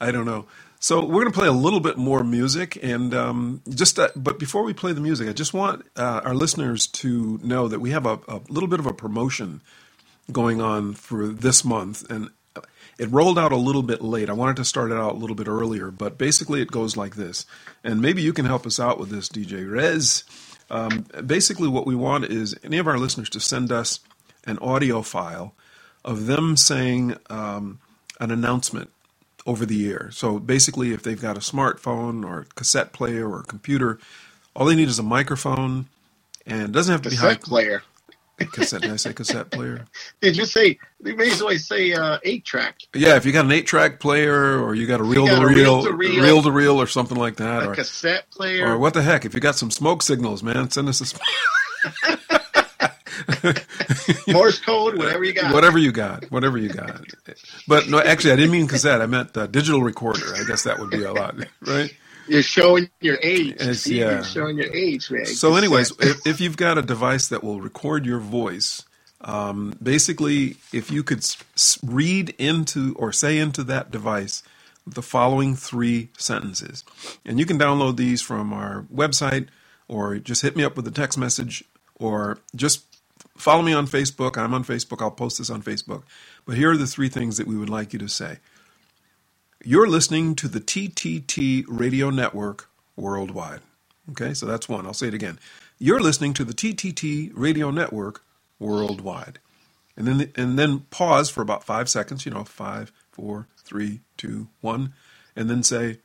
[0.00, 0.46] I don't know.
[0.84, 4.38] So we're going to play a little bit more music, and um, just uh, but
[4.38, 7.92] before we play the music, I just want uh, our listeners to know that we
[7.92, 9.62] have a, a little bit of a promotion
[10.30, 12.28] going on for this month, and
[12.98, 14.28] it rolled out a little bit late.
[14.28, 17.16] I wanted to start it out a little bit earlier, but basically it goes like
[17.16, 17.46] this,
[17.82, 20.24] and maybe you can help us out with this, DJ Rez.
[20.68, 24.00] Um, basically, what we want is any of our listeners to send us
[24.46, 25.54] an audio file
[26.04, 27.80] of them saying um,
[28.20, 28.90] an announcement
[29.46, 30.10] over the air.
[30.12, 33.98] So basically, if they've got a smartphone or a cassette player or a computer,
[34.56, 35.86] all they need is a microphone,
[36.46, 37.82] and it doesn't have to be high Cassette player.
[38.52, 38.82] cassette.
[38.82, 39.86] Did I say cassette player?
[40.22, 40.78] Did you say?
[41.00, 42.80] They may as well say uh, eight track.
[42.94, 46.22] Yeah, if you got an eight-track player or you got a you got reel-to-reel, reel-to-reel,
[46.22, 48.66] reel-to-reel or something like that, A or, cassette player.
[48.68, 49.24] or what the heck?
[49.24, 51.06] If you got some smoke signals, man, send us a
[54.28, 55.52] Morse code, whatever you got.
[55.52, 57.00] whatever you got, whatever you got.
[57.68, 59.00] But no, actually, I didn't mean cassette.
[59.00, 60.34] I meant uh, digital recorder.
[60.34, 61.94] I guess that would be a lot, right?
[62.26, 63.54] You're showing your age.
[63.56, 64.10] It's- yeah.
[64.12, 65.26] You're showing your age, man.
[65.26, 68.82] So, anyways, if, if you've got a device that will record your voice,
[69.20, 71.24] um, basically, if you could
[71.84, 74.42] read into or say into that device
[74.86, 76.84] the following three sentences,
[77.24, 79.48] and you can download these from our website,
[79.88, 81.62] or just hit me up with a text message,
[81.96, 82.84] or just
[83.36, 84.36] follow me on Facebook.
[84.36, 85.02] I'm on Facebook.
[85.02, 86.02] I'll post this on Facebook.
[86.46, 88.38] But here are the three things that we would like you to say.
[89.64, 93.60] You're listening to the TTT Radio Network worldwide.
[94.10, 94.84] Okay, so that's one.
[94.84, 95.38] I'll say it again.
[95.78, 98.22] You're listening to the TTT Radio Network
[98.58, 99.38] worldwide.
[99.96, 104.48] And then and then pause for about five seconds, you know, five, four, three, two,
[104.60, 104.92] one,
[105.36, 105.98] and then say,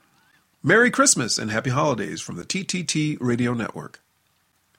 [0.62, 4.02] Merry Christmas and Happy Holidays from the TTT Radio Network.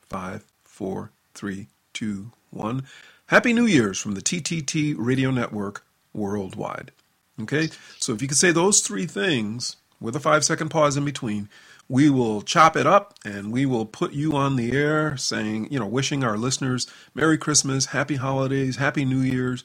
[0.08, 2.84] Five, four, three, two, one.
[3.26, 6.92] Happy New Year's from the TTT Radio Network worldwide.
[7.40, 11.04] Okay, so if you could say those three things with a five second pause in
[11.04, 11.48] between,
[11.88, 15.78] we will chop it up and we will put you on the air saying, you
[15.78, 19.64] know, wishing our listeners Merry Christmas, Happy Holidays, Happy New Year's.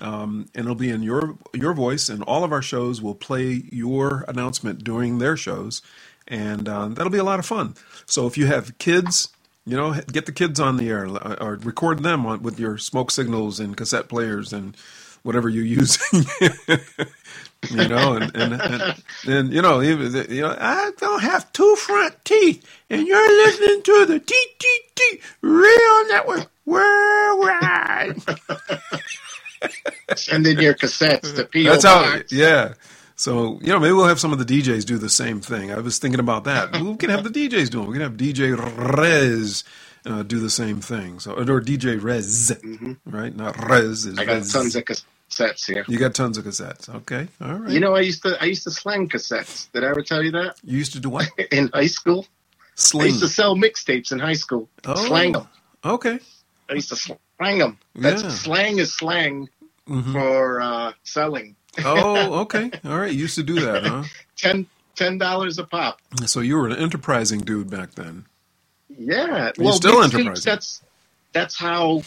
[0.00, 3.64] Um, and it'll be in your your voice, and all of our shows will play
[3.70, 5.82] your announcement during their shows,
[6.26, 7.74] and uh, that'll be a lot of fun.
[8.06, 9.28] So if you have kids,
[9.70, 12.78] you know, get the kids on the air uh, or record them on, with your
[12.78, 14.76] smoke signals and cassette players and
[15.22, 16.24] whatever you're using.
[17.70, 21.76] you know, and and, and, and you know, even you know, I don't have two
[21.76, 28.22] front teeth, and you're listening to the TTT Real Network Worldwide.
[30.16, 32.74] Send in your cassettes to PO That's how, yeah.
[33.20, 35.70] So you know, maybe we'll have some of the DJs do the same thing.
[35.70, 36.72] I was thinking about that.
[36.82, 37.86] We can have the DJs do it.
[37.86, 38.56] We can have DJ
[38.98, 39.62] Rez
[40.06, 41.20] uh, do the same thing.
[41.20, 42.50] So or DJ Rez,
[43.04, 43.36] right?
[43.36, 44.06] Not Rez.
[44.06, 44.20] Mm-hmm.
[44.20, 44.52] I got Rez.
[44.54, 45.84] tons of cassettes here.
[45.86, 46.88] You got tons of cassettes.
[47.00, 47.70] Okay, all right.
[47.70, 49.70] You know, I used to I used to slang cassettes.
[49.72, 51.28] Did I ever tell you that you used to do what?
[51.52, 52.26] in high school?
[52.98, 54.66] I used to sell mixtapes in high school.
[54.86, 54.94] Oh.
[54.94, 55.46] Slang them.
[55.84, 56.18] Okay.
[56.70, 57.76] I used to slang them.
[57.94, 58.30] That's Yeah.
[58.30, 59.50] slang is slang
[59.86, 60.12] Mhm.
[60.12, 61.56] for uh, selling.
[61.78, 62.70] Oh, okay.
[62.84, 63.12] All right.
[63.12, 64.04] You used to do that, huh?
[64.36, 66.00] Ten ten dollars a pop.
[66.26, 68.26] So you were an enterprising dude back then.
[68.88, 69.52] Yeah.
[69.58, 70.44] You're still enterprising.
[70.44, 70.82] That's
[71.32, 72.02] that's how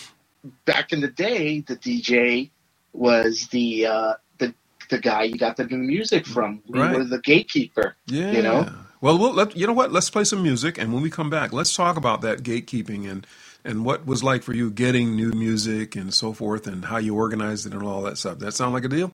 [0.66, 2.52] back in the day the DJ
[2.94, 4.56] was the uh, the
[4.90, 6.64] the guy you got the new music from.
[6.68, 6.98] We Right.
[6.98, 7.96] were the gatekeeper.
[8.08, 8.32] Yeah.
[8.32, 8.68] You know?
[9.02, 9.92] Well, we'll let, you know what?
[9.92, 13.28] Let's play some music, and when we come back, let's talk about that gatekeeping and
[13.66, 17.16] and what was like for you getting new music and so forth, and how you
[17.16, 18.40] organized it and all that stuff.
[18.40, 19.14] That sound like a deal?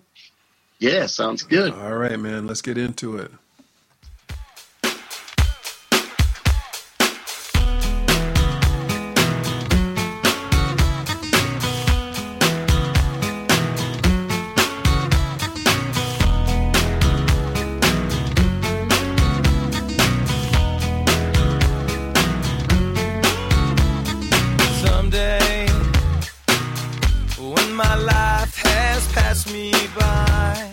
[0.79, 1.73] Yeah, sounds good.
[1.73, 2.47] All right, man.
[2.47, 3.31] Let's get into it.
[24.81, 25.67] Someday,
[27.37, 28.28] when my life has
[29.13, 30.71] passed me by,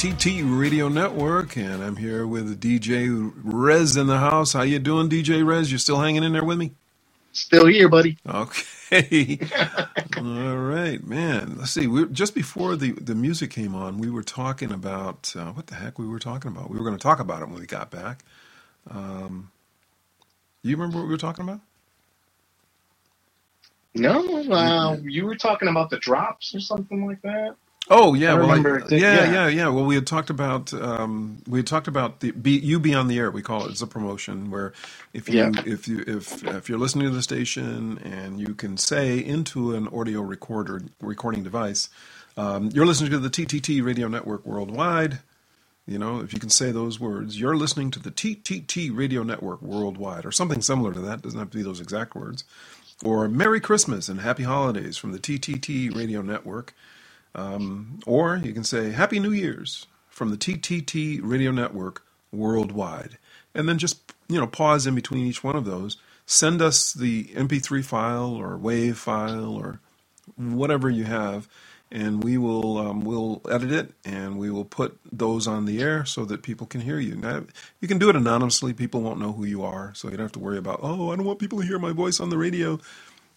[0.00, 4.54] TTT Radio Network, and I'm here with DJ Rez in the house.
[4.54, 5.70] How you doing, DJ Rez?
[5.70, 6.72] You still hanging in there with me?
[7.32, 8.16] Still here, buddy.
[8.26, 9.38] Okay.
[10.16, 11.56] All right, man.
[11.58, 11.86] Let's see.
[11.86, 15.74] We just before the the music came on, we were talking about uh, what the
[15.74, 16.70] heck we were talking about.
[16.70, 18.24] We were going to talk about it when we got back.
[18.90, 19.50] Um,
[20.62, 21.60] you remember what we were talking about?
[23.94, 27.56] No, uh, you were talking about the drops or something like that.
[27.90, 29.32] Oh yeah, I well, I- did- yeah, yeah.
[29.32, 29.68] yeah, yeah.
[29.70, 33.08] Well, we had talked about um, we had talked about the be, you be on
[33.08, 33.32] the air.
[33.32, 33.72] We call it.
[33.72, 34.74] It's a promotion where
[35.14, 35.52] if you Yeah.
[35.66, 39.88] if you if if you're listening to the station and you can say into an
[39.88, 41.88] audio recorder recording device,
[42.36, 45.20] um, you're listening to the TTT Radio Network worldwide.
[45.86, 49.62] You know, if you can say those words, you're listening to the TTT Radio Network
[49.62, 51.22] worldwide, or something similar to that.
[51.22, 52.44] Doesn't have to be those exact words.
[53.04, 56.74] Or Merry Christmas and Happy Holidays from the TTT Radio Network.
[58.06, 63.18] Or you can say Happy New Year's from the TTT Radio Network worldwide.
[63.54, 65.96] And then just, you know, pause in between each one of those.
[66.26, 69.80] Send us the MP3 file or WAV file or
[70.36, 71.48] whatever you have,
[71.90, 76.04] and we will um, we'll edit it and we will put those on the air
[76.04, 77.16] so that people can hear you.
[77.16, 77.44] Now,
[77.80, 80.32] you can do it anonymously; people won't know who you are, so you don't have
[80.32, 80.80] to worry about.
[80.82, 82.78] Oh, I don't want people to hear my voice on the radio.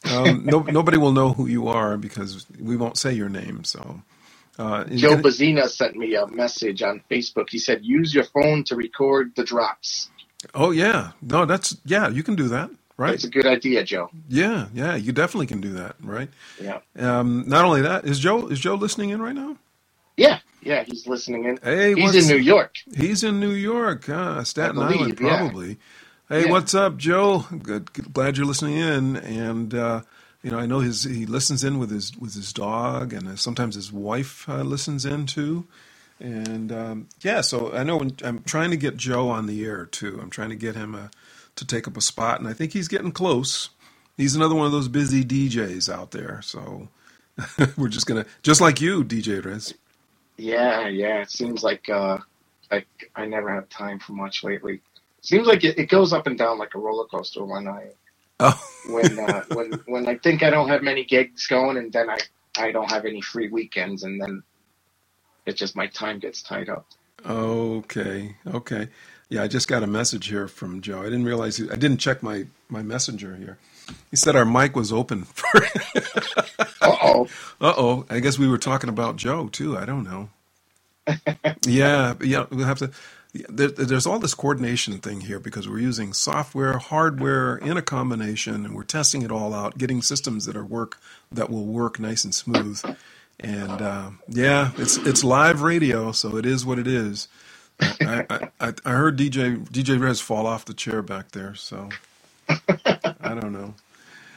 [0.06, 3.64] Um, no, nobody will know who you are because we won't say your name.
[3.66, 4.04] So,
[4.60, 7.50] uh, Joe can- Bazina sent me a message on Facebook.
[7.50, 10.12] He said, "Use your phone to record the drops."
[10.56, 13.12] oh yeah, no, that's yeah, you can do that, right?
[13.12, 14.12] That's a good idea, Joe.
[14.30, 16.30] Yeah, yeah, you definitely can do that, right?
[16.58, 19.58] Yeah, Um, not only that, is Joe is Joe listening in right now?
[20.18, 20.84] yeah, yeah.
[20.86, 21.60] He's listening in.
[21.64, 22.76] Hey, he's in New York.
[22.96, 25.50] He's in New York, uh, Staten believe, Island, yeah.
[26.30, 26.46] Hey, Yeah.
[26.46, 27.46] what's up, Joe?
[27.64, 29.16] Good, glad you're listening in.
[29.18, 30.02] And uh,
[30.44, 33.38] you know, I know his he listens in with his with his dog, and uh,
[33.38, 35.68] sometimes his wife uh, listens in too.
[36.20, 39.86] And um, yeah, so I know when, I'm trying to get Joe on the air
[39.86, 40.20] too.
[40.22, 41.10] I'm trying to get him uh,
[41.56, 43.70] to take up a spot, and I think he's getting close.
[44.18, 46.42] He's another one of those busy DJs out there.
[46.44, 46.90] So
[47.78, 49.76] we're just gonna, just like you, DJ Rez.
[50.38, 51.22] Yeah, yeah.
[51.22, 52.20] It seems like uh,
[52.72, 54.82] like I never have time for much lately.
[55.24, 57.92] Seems like it, it goes up and down like a roller coaster when I
[58.40, 62.10] Oh, when uh, when when I think I don't have many gigs going, and then
[62.10, 62.18] I
[62.58, 64.44] I don't have any free weekends, and then
[65.46, 66.88] it just my time gets tied up.
[67.26, 68.90] Okay, okay.
[69.30, 71.00] Yeah, I just got a message here from Joe.
[71.00, 73.58] I didn't realize he, I didn't check my my messenger here.
[74.10, 75.24] He said our mic was open.
[75.26, 75.64] For,
[76.82, 77.28] Uh oh.
[77.62, 79.78] uh oh, I guess we were talking about Joe too.
[79.78, 80.30] I don't know.
[81.66, 82.46] yeah, yeah.
[82.50, 82.92] We'll have to.
[83.34, 88.66] There, there's all this coordination thing here because we're using software, hardware in a combination,
[88.66, 91.00] and we're testing it all out, getting systems that are work
[91.32, 92.84] that will work nice and smooth.
[93.40, 97.28] And uh, yeah, it's it's live radio, so it is what it is.
[98.04, 101.90] I, I, I I heard DJ DJ Rez fall off the chair back there, so
[103.22, 103.76] I don't know.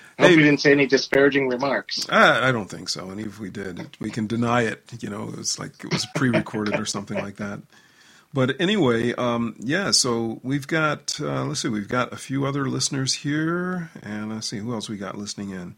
[0.21, 0.37] Hope Hey.
[0.37, 2.09] you didn't say any disparaging remarks.
[2.09, 3.11] I, I don't think so.
[3.11, 4.85] And if we did, we can deny it.
[5.01, 7.61] You know, it was like it was pre-recorded or something like that.
[8.37, 9.93] But anyway, um, yeah.
[9.93, 14.47] So we've got uh, let's see, we've got a few other listeners here, and let's
[14.49, 15.75] see who else we got listening in.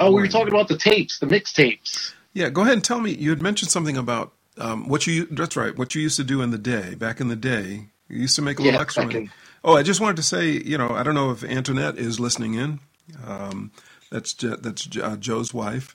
[0.00, 2.14] Oh, we were talking about the tapes, the mixtapes.
[2.32, 3.10] Yeah, go ahead and tell me.
[3.12, 5.26] You had mentioned something about um, what you.
[5.26, 5.76] That's right.
[5.76, 8.42] What you used to do in the day, back in the day, you used to
[8.42, 9.28] make a little Yeah, extra money.
[9.62, 12.54] Oh, I just wanted to say, you know, I don't know if Antoinette is listening
[12.54, 12.80] in.
[13.26, 13.72] Um,
[14.10, 15.94] that's that's uh, Joe's wife,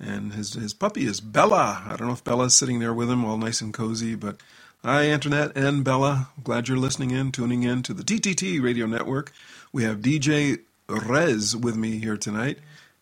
[0.00, 1.82] and his his puppy is Bella.
[1.86, 4.14] I don't know if Bella's sitting there with him, all nice and cozy.
[4.14, 4.40] But
[4.82, 6.28] hi, Antoinette and Bella.
[6.44, 9.32] Glad you're listening in, tuning in to the TTT Radio Network.
[9.72, 12.58] We have DJ Rez with me here tonight,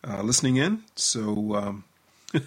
[0.06, 0.84] uh, listening in.
[0.96, 1.54] So.
[1.54, 1.84] Um,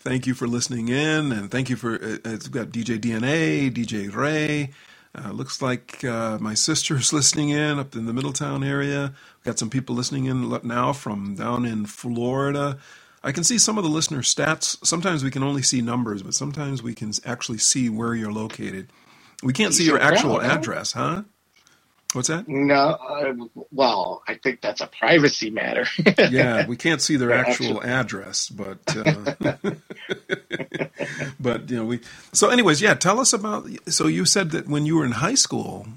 [0.00, 4.14] thank you for listening in, and thank you for uh, it's got DJ DNA, DJ
[4.14, 4.70] Ray.
[5.16, 9.14] Uh, looks like uh, my sister's listening in up in the Middletown area.
[9.38, 12.78] We've got some people listening in now from down in Florida.
[13.26, 14.78] I can see some of the listener stats.
[14.86, 18.90] Sometimes we can only see numbers, but sometimes we can actually see where you're located.
[19.42, 21.24] We can't see your actual address, huh?
[22.14, 22.46] What's that?
[22.46, 23.34] No, uh,
[23.72, 25.86] well, I think that's a privacy matter.
[26.22, 29.26] yeah, we can't see their actual address, but uh,
[31.40, 32.00] but you know we.
[32.32, 33.68] So, anyways, yeah, tell us about.
[33.88, 35.88] So you said that when you were in high school,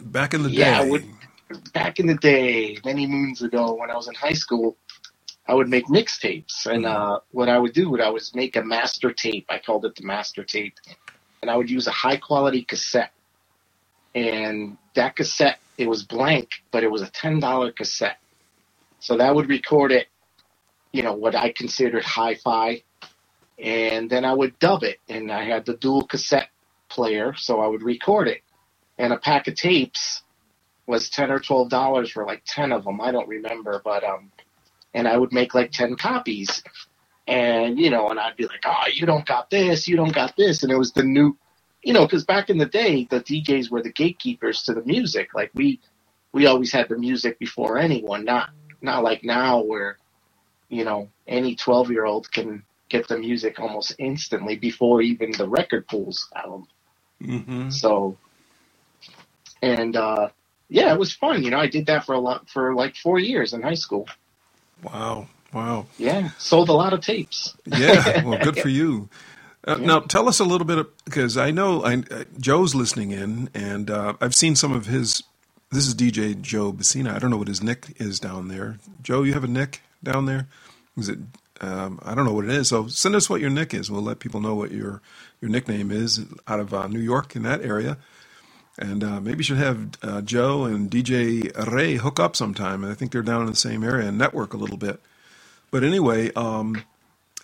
[0.00, 0.82] back in the Yeah, day.
[0.82, 1.18] when-
[1.74, 4.76] back in the day, many moons ago, when I was in high school,
[5.48, 8.64] I would make mixtapes, and uh, what I would do would I was make a
[8.64, 9.46] master tape.
[9.48, 10.74] I called it the master tape,
[11.40, 13.12] and I would use a high quality cassette.
[14.14, 18.18] And that cassette, it was blank, but it was a ten dollar cassette,
[18.98, 20.08] so that would record it.
[20.92, 22.82] You know what I considered hi-fi,
[23.58, 24.98] and then I would dub it.
[25.08, 26.48] And I had the dual cassette
[26.88, 28.40] player, so I would record it.
[28.98, 30.22] And a pack of tapes
[30.86, 33.00] was ten or twelve dollars for like ten of them.
[33.00, 34.32] I don't remember, but um,
[34.96, 36.62] and I would make like ten copies.
[37.28, 40.36] And you know, and I'd be like, "Oh, you don't got this, you don't got
[40.36, 41.36] this," and it was the new,
[41.82, 45.34] you know, because back in the day, the DJs were the gatekeepers to the music.
[45.34, 45.80] Like we,
[46.32, 48.24] we always had the music before anyone.
[48.24, 49.98] Not not like now where,
[50.70, 55.48] you know, any twelve year old can get the music almost instantly before even the
[55.48, 56.62] record pulls out.
[57.20, 57.70] Mm-hmm.
[57.70, 58.16] So,
[59.60, 60.28] and uh,
[60.68, 61.42] yeah, it was fun.
[61.42, 64.06] You know, I did that for a lot for like four years in high school.
[64.82, 65.28] Wow.
[65.52, 65.86] Wow.
[65.98, 67.54] Yeah, sold a lot of tapes.
[67.66, 68.22] Yeah.
[68.24, 69.08] Well, good for you.
[69.66, 69.86] Uh, Yeah.
[69.86, 73.48] Now, tell us a little bit of, because I know I, uh, Joe's listening in,
[73.54, 75.22] and uh, I've seen some of his.
[75.72, 77.12] This is DJ Joe Bassina.
[77.14, 78.78] I don't know what his nick is down there.
[79.02, 80.46] Joe, you have a nick down there?
[80.96, 81.18] Is it?
[81.60, 82.68] Um, I don't know what it is.
[82.68, 83.90] So send us what your nick is.
[83.90, 85.00] We'll let people know what your
[85.40, 87.98] your nickname is out of uh, New York in that area.
[88.78, 92.82] And uh, maybe you should have uh, Joe and DJ Ray hook up sometime.
[92.84, 95.00] And I think they're down in the same area and network a little bit.
[95.70, 96.82] But anyway, um,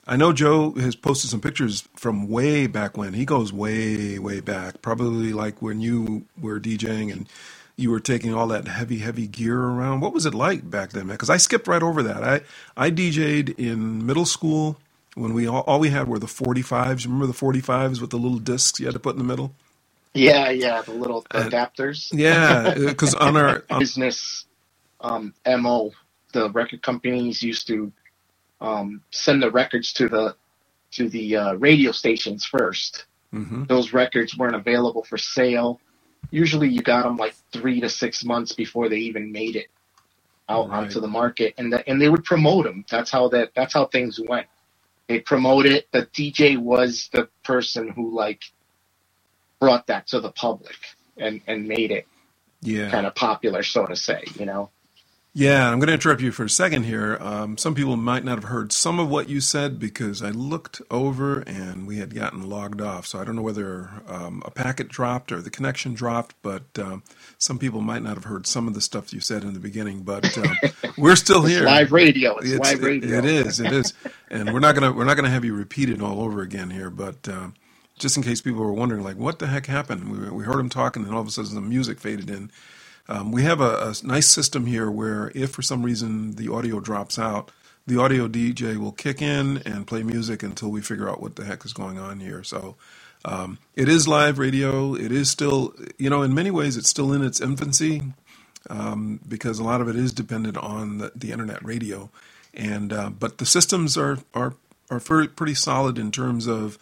[0.07, 3.15] I know Joe has posted some pictures from way back when.
[3.15, 7.29] He goes way, way back, probably like when you were DJing and
[7.77, 10.01] you were taking all that heavy, heavy gear around.
[10.01, 11.15] What was it like back then, man?
[11.15, 12.25] Because I skipped right over that.
[12.25, 12.43] I
[12.77, 14.79] I DJ'd in middle school
[15.15, 17.05] when we all, all we had were the 45s.
[17.05, 19.55] Remember the 45s with the little discs you had to put in the middle?
[20.15, 22.09] Yeah, yeah, the little Uh, adapters.
[22.13, 24.47] Yeah, because on our on, business
[25.01, 25.93] um, mo,
[26.33, 27.93] the record companies used to
[28.61, 30.37] um, send the records to the
[30.93, 33.07] to the uh, radio stations first.
[33.33, 33.67] Mhm.
[33.67, 35.81] Those records weren't available for sale.
[36.31, 39.69] Usually, you got them like three to six months before they even made it
[40.49, 40.79] out Right.
[40.85, 42.85] onto the market, and the, and they would promote them.
[42.91, 44.47] That's how that that's how things went.
[45.09, 45.89] They promote it.
[45.93, 48.43] The DJ was the person who like
[49.63, 50.77] brought that to the public
[51.19, 52.09] and and made it
[52.63, 52.91] yeah.
[52.91, 54.25] kind of popular, so to say.
[54.39, 54.71] You know.
[55.35, 57.17] Yeah, I'm going to interrupt you for a second here.
[57.23, 60.83] Um, some people might not have heard some of what you said because I looked
[60.91, 63.07] over and we had gotten logged off.
[63.07, 67.05] So I don't know whether um, a packet dropped or the connection dropped, but um,
[67.39, 70.03] some people might not have heard some of the stuff you said in the beginning.
[70.03, 70.59] But um,
[70.99, 71.65] we're still It's here.
[71.65, 72.37] live radio.
[72.39, 73.19] It's, It's- live radio.
[73.19, 73.61] It is.
[73.61, 73.95] It is.
[74.31, 76.91] And we're not gonna we're not gonna have you repeat it all over again here,
[76.91, 77.29] but.
[77.99, 80.11] Just in case people were wondering, like, what the heck happened?
[80.11, 82.51] We, we heard him talking, and all of a sudden the music faded in.
[83.09, 86.81] Um, we have a, a nice system here where if for some reason the audio
[86.81, 87.51] drops out,
[87.87, 91.45] the audio DJ will kick in and play music until we figure out what the
[91.45, 92.45] heck is going on here.
[92.45, 92.77] So
[93.25, 94.95] um, it is live radio.
[94.95, 98.03] It is still, you know, in many ways, it's still in its infancy
[98.71, 102.11] um, because a lot of it is dependent on the, the internet radio.
[102.55, 104.55] And uh, but the systems are are
[104.91, 106.79] are pretty solid in terms of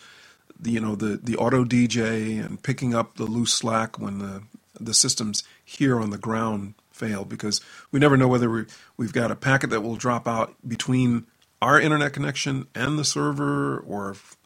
[0.64, 4.42] you know the the auto DJ and picking up the loose slack when the
[4.78, 7.60] the systems here on the ground fail because
[7.92, 8.64] we never know whether we
[8.96, 11.26] we've got a packet that will drop out between
[11.62, 14.36] our internet connection and the server or if,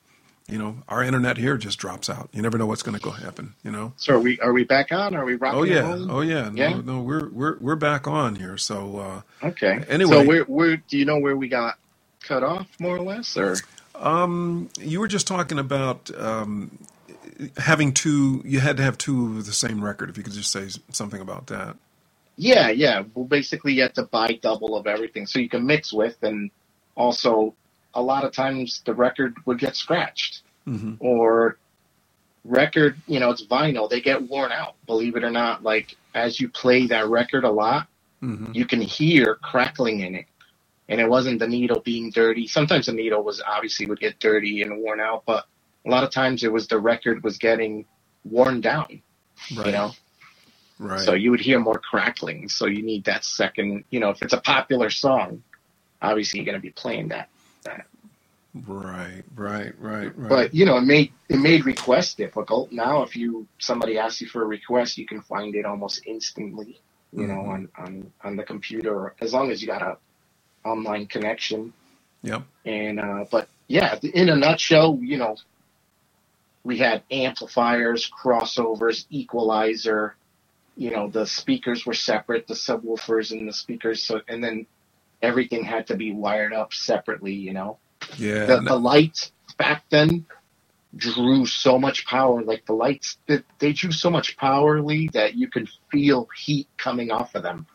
[0.49, 2.29] you know our internet here just drops out.
[2.33, 3.55] You never know what's going to go happen.
[3.65, 3.95] You know.
[3.97, 5.15] So are we are we back on?
[5.17, 5.59] Are we rocking?
[5.61, 6.51] Oh yeah, oh yeah.
[6.51, 6.81] No, Yeah?
[6.85, 8.59] no, we're we're we're back on here.
[8.59, 9.85] So uh, Okay.
[9.89, 10.11] Anyway.
[10.11, 11.79] so where where do you know where we got
[12.21, 13.37] cut off more or less?
[13.39, 13.57] Or
[13.97, 16.79] um, you were just talking about um,
[17.59, 18.43] having two.
[18.45, 20.11] You had to have two of the same record.
[20.11, 21.77] If you could just say something about that.
[22.37, 23.05] yeah, yeah.
[23.15, 26.51] Well, basically you have to buy double of everything so you can mix with, and
[26.97, 27.57] also
[27.95, 31.59] a lot of times the record would get scratched hmm or
[32.45, 33.03] record.
[33.07, 33.91] You know, it's vinyl.
[33.91, 34.77] They get worn out.
[34.87, 37.89] Believe it or not, like as you play that record a lot.
[38.21, 40.27] hmm you can hear crackling in it.
[40.89, 42.47] And it wasn't the needle being dirty.
[42.47, 45.47] Sometimes the needle was obviously would get dirty and worn out, but
[45.87, 47.87] a lot of times it was the record was getting
[48.25, 49.03] worn down,
[49.57, 49.67] Right.
[49.67, 49.93] you know?
[50.79, 51.01] Right.
[51.01, 52.49] So you would hear more crackling.
[52.49, 55.43] So you need that second, you know, if it's a popular song,
[56.03, 57.29] obviously you're going to be playing that.
[58.67, 59.23] right.
[59.35, 59.75] Right.
[59.79, 60.17] Right.
[60.17, 60.29] Right.
[60.29, 62.71] But, you know, it made, it made requests difficult.
[62.73, 66.81] Now, if you, somebody asks you for a request, you can find it almost instantly,
[67.13, 67.49] you know, Mhm.
[67.49, 69.97] on, on, on the computer, as long as you got a
[70.65, 71.73] online connection.
[72.23, 72.43] yep.
[72.65, 75.37] And uh, but yeah, in a nutshell, you know,
[76.65, 80.17] we had amplifiers, crossovers, equalizer.
[80.77, 84.03] You know, the speakers were separate, the subwoofers and the speakers.
[84.03, 84.67] So and then
[85.23, 87.35] everything had to be wired up separately.
[87.35, 87.79] You know,
[88.17, 88.47] Yeah.
[88.47, 90.27] the, the lights back then
[90.97, 92.43] drew so much power.
[92.43, 96.69] Like the lights, they, they drew so much power, Lee, that you could feel heat
[96.77, 97.67] coming off of them.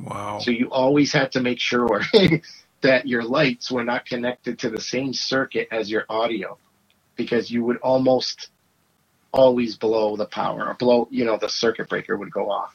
[0.00, 0.38] Wow.
[0.38, 2.02] So you always had to make sure
[2.82, 6.58] that your lights were not connected to the same circuit as your audio
[7.16, 8.50] because you would almost
[9.32, 12.74] always blow the power or blow, you know, the circuit breaker would go off.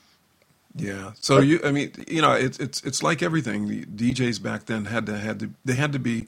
[0.76, 1.14] Yeah.
[1.22, 3.68] So you, I mean, you know, it's it's it's like everything.
[3.68, 6.28] The DJs back then had to had to they had to be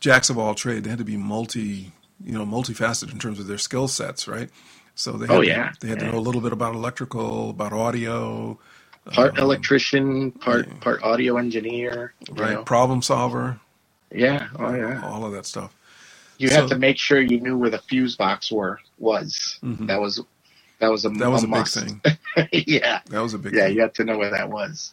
[0.00, 0.84] jacks of all trade.
[0.84, 1.92] They had to be multi,
[2.24, 4.50] you know, multifaceted in terms of their skill sets, right?
[4.94, 5.72] So they oh, had Oh, to, yeah.
[5.80, 8.58] they had to know a little bit about electrical, about audio,
[9.10, 10.74] Part um, electrician, part yeah.
[10.80, 12.52] part audio engineer, right?
[12.54, 12.62] know.
[12.64, 13.60] Problem solver,
[14.12, 15.02] Yeah, oh yeah.
[15.04, 15.74] all of that stuff.
[16.38, 19.58] You So- had to make sure you knew where the fuse box were was.
[19.64, 19.86] Mhm.
[19.88, 20.20] That was
[20.78, 21.74] that was a That was a, big must.
[21.74, 22.00] thing.
[22.52, 23.66] yeah, That was a big yeah.
[23.66, 23.74] thing.
[23.76, 24.92] You had to know where that was.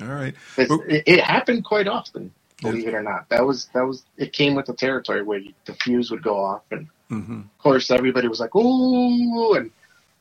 [0.00, 0.34] All right.
[0.56, 2.32] It, it happened quite often,
[2.62, 3.28] believe it or not.
[3.28, 6.42] That was that was it came with the territory where you, the fuse would go
[6.42, 9.70] off, and hmm of course everybody was like, "Ooh!" and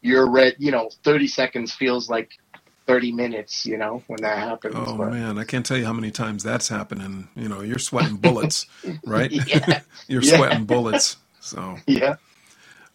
[0.01, 0.55] you're red.
[0.59, 2.31] You know, thirty seconds feels like
[2.89, 3.65] thirty minutes.
[3.65, 4.75] You know, when that happens.
[4.77, 7.27] Oh but- man, I can't tell you how many times that's happening.
[7.35, 8.65] You know, you're sweating bullets,
[9.05, 9.31] right?
[9.31, 9.81] Yeah.
[10.07, 10.37] you're Yeah.
[10.37, 11.17] sweating bullets.
[11.39, 11.77] So.
[11.87, 12.15] Yeah.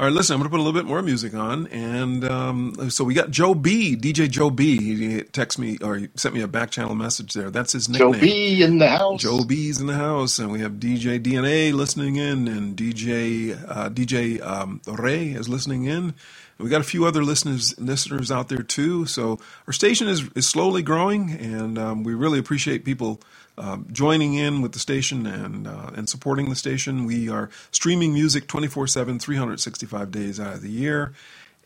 [0.00, 1.68] All right, listen, I'm going to put a little bit more music on.
[1.68, 4.76] And um, so we got Joe B, DJ Joe B.
[4.96, 7.48] He texted me or he sent me a back channel message there.
[7.48, 8.12] That's his Joe.
[8.12, 9.22] B in the house.
[9.22, 10.40] Joe B's in the house.
[10.40, 15.84] And we have DJ DNA listening in and DJ uh, DJ um, Ray is listening
[15.84, 16.14] in.
[16.58, 19.06] And we got a few other listeners listeners out there too.
[19.06, 23.20] So our station is, is slowly growing, and um, we really appreciate people
[23.56, 27.04] um, joining in with the station and uh, and supporting the station.
[27.04, 31.12] We are streaming music 24 7, 365 days out of the year.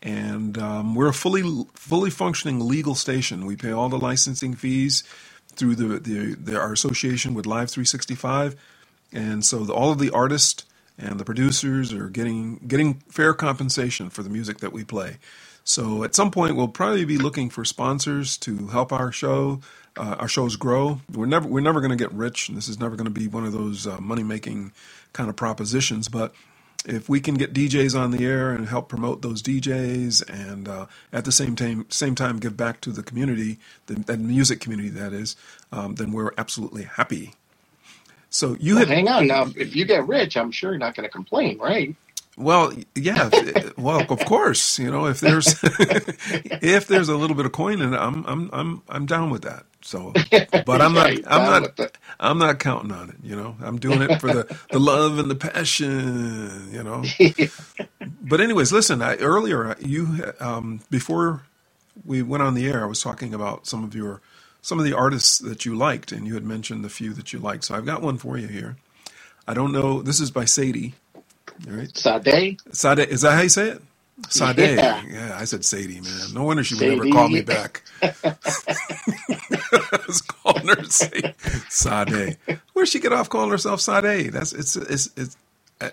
[0.01, 3.45] And um, we're a fully fully functioning legal station.
[3.45, 5.03] We pay all the licensing fees
[5.55, 8.55] through the, the, the our association with Live 365,
[9.11, 10.63] and so the, all of the artists
[10.99, 15.17] and the producers are getting getting fair compensation for the music that we play.
[15.63, 19.61] So at some point, we'll probably be looking for sponsors to help our show,
[19.97, 21.01] uh, our shows grow.
[21.13, 23.27] We're never we're never going to get rich, and this is never going to be
[23.27, 24.73] one of those uh, money making
[25.13, 26.07] kind of propositions.
[26.07, 26.33] But
[26.85, 30.85] if we can get DJs on the air and help promote those DJs, and uh,
[31.13, 34.89] at the same time same time give back to the community, the, the music community
[34.89, 35.35] that is,
[35.71, 37.33] um, then we're absolutely happy.
[38.29, 39.47] So you Well, had hang on now.
[39.55, 41.95] If you get rich, I'm sure you're not going to complain, right?
[42.37, 43.31] Well, yeah.
[43.77, 47.93] well, of course, you know, if there's if there's a little bit of coin in
[47.93, 49.65] it, I'm I'm I'm I'm down with that.
[49.81, 50.19] So,
[50.65, 51.97] but I'm not Yeah, I'm not.
[52.19, 53.17] I'm not counting on it.
[53.23, 56.69] You know, I'm doing it for the the love and the passion.
[56.73, 57.13] You know.
[58.21, 59.01] But anyways, listen.
[59.01, 61.43] I, earlier, you um, before
[62.05, 64.21] we went on the air, I was talking about some of your
[64.61, 67.39] some of the artists that you liked, and you had mentioned the few that you
[67.39, 67.63] liked.
[67.65, 68.75] So I've got one for you here.
[69.47, 70.01] I don't know.
[70.01, 70.93] This is by Sadie.
[71.15, 71.95] All right.
[71.97, 73.81] Sade, Sade, is that how you say it?
[74.29, 74.57] Sade.
[74.59, 75.01] Yeah.
[75.09, 76.33] Yeah, I said Sadie, man.
[76.33, 77.11] No wonder she would never Sadie.
[77.11, 77.81] call me back.
[78.01, 81.33] I was calling her Sadie.
[81.69, 82.37] Sade.
[82.73, 84.31] Where'd she get off calling herself Sade?
[84.33, 85.37] That's it's it's it's.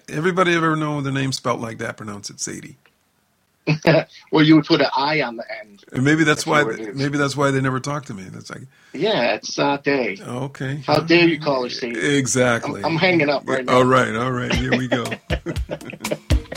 [0.09, 1.97] Everybody ever know the name spelt like that?
[1.97, 2.77] Pronounce it Sadie.
[4.33, 5.85] well, you would put an I on the end.
[5.93, 6.63] And maybe that's why.
[6.63, 6.97] is.
[6.97, 8.25] Maybe that's why they never talk to me.
[8.25, 8.63] That's like
[8.93, 10.21] Yeah, it's Sade.
[10.21, 10.83] okay.
[10.87, 12.17] How dare you call her Sadie?
[12.17, 12.81] Exactly.
[12.81, 13.75] I'm, I'm hanging up right now.
[13.79, 14.55] All right, all right.
[14.55, 15.05] Here we go.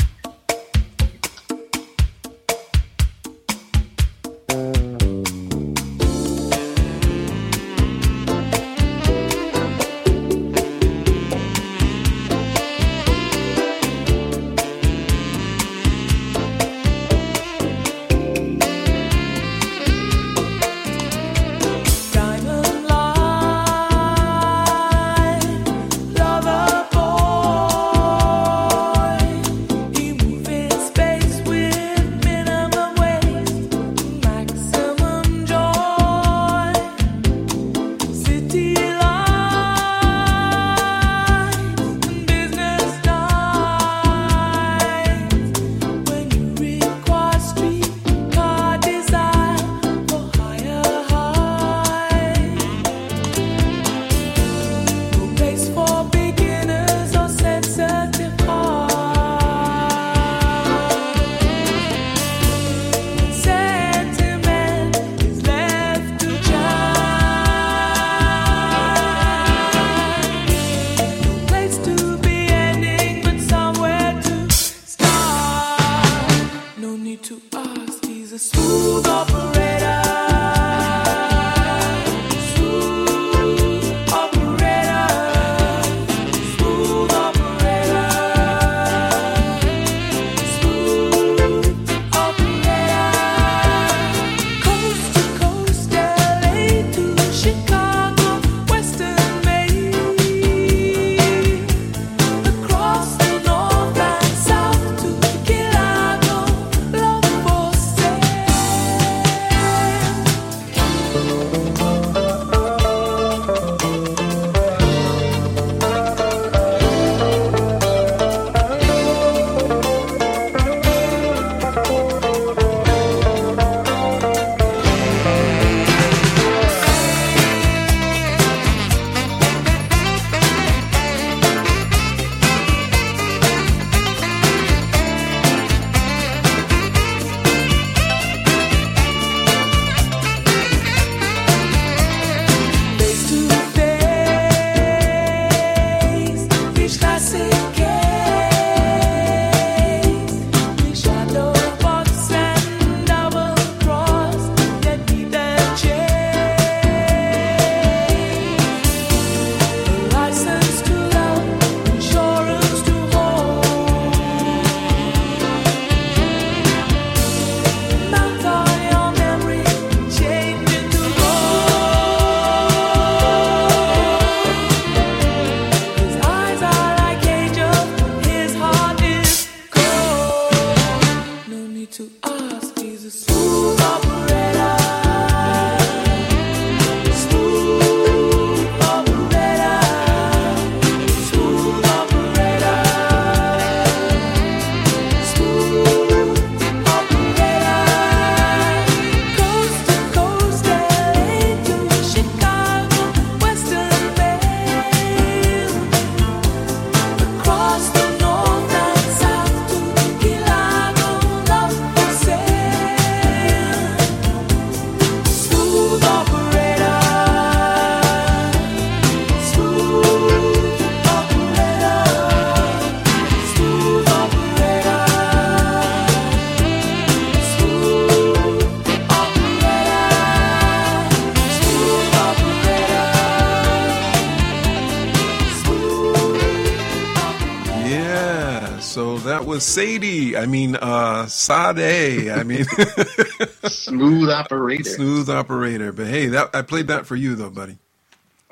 [239.59, 240.35] Sadie.
[240.37, 242.29] I mean, uh, Sade.
[242.29, 242.65] I mean,
[243.65, 244.83] Smooth operator.
[244.83, 245.91] smooth operator.
[245.91, 247.77] But hey, that I played that for you though, buddy.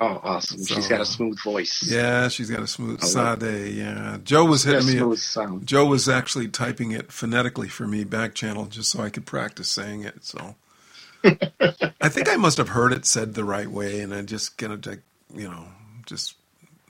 [0.00, 0.64] Oh, awesome.
[0.64, 1.82] She's got a smooth voice.
[1.90, 3.74] Yeah, she's got a smooth Sade.
[3.74, 4.96] Yeah, Joe was hitting me.
[4.98, 5.66] smooth sound.
[5.66, 9.68] Joe was actually typing it phonetically for me back channel just so I could practice
[9.68, 10.24] saying it.
[10.24, 10.54] So
[11.24, 14.72] I think I must have heard it said the right way, and I just kind
[14.72, 14.86] of
[15.34, 15.64] you know
[16.06, 16.36] just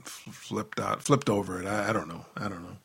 [0.05, 1.67] flipped out, flipped over it.
[1.67, 2.27] I, I don't know.
[2.37, 2.77] I don't know.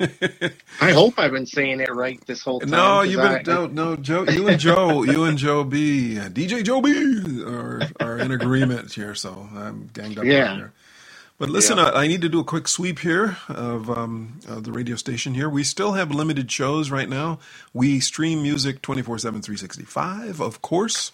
[0.80, 2.70] I hope I've been saying it right this whole time.
[2.70, 4.24] No, you've I- been no, no, Joe.
[4.24, 8.92] You and Joe, you and Joe B, uh, DJ Joe B, are are in agreement
[8.92, 9.14] here.
[9.14, 10.22] So I'm ganged up.
[10.24, 10.56] on Yeah.
[10.56, 10.72] here.
[11.38, 11.84] But listen, Yeah.
[11.84, 15.32] I, I need to do a quick sweep here of, um, of the radio station
[15.32, 15.48] here.
[15.48, 17.38] We still have limited shows right now.
[17.72, 21.12] We stream music 24 7, 365, of course.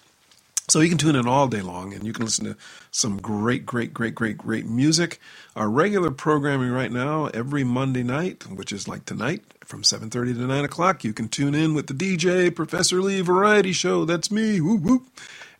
[0.69, 2.57] So you can tune in all day long and you can listen to
[2.91, 5.21] some great, great, great, great, great music.
[5.55, 10.47] Our regular programming right now, every Monday night, which is like tonight, from 7.30 to
[10.47, 14.05] 9 o'clock, you can tune in with the DJ, Professor Lee Variety Show.
[14.05, 14.61] That's me.
[14.61, 15.07] Whoop, whoop.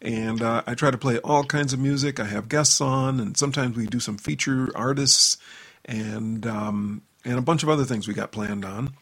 [0.03, 2.21] And uh, I try to play all kinds of music.
[2.21, 5.39] I have guests on, and sometimes we do some feature artists
[5.85, 8.95] and um, and a bunch of other things we got planned on.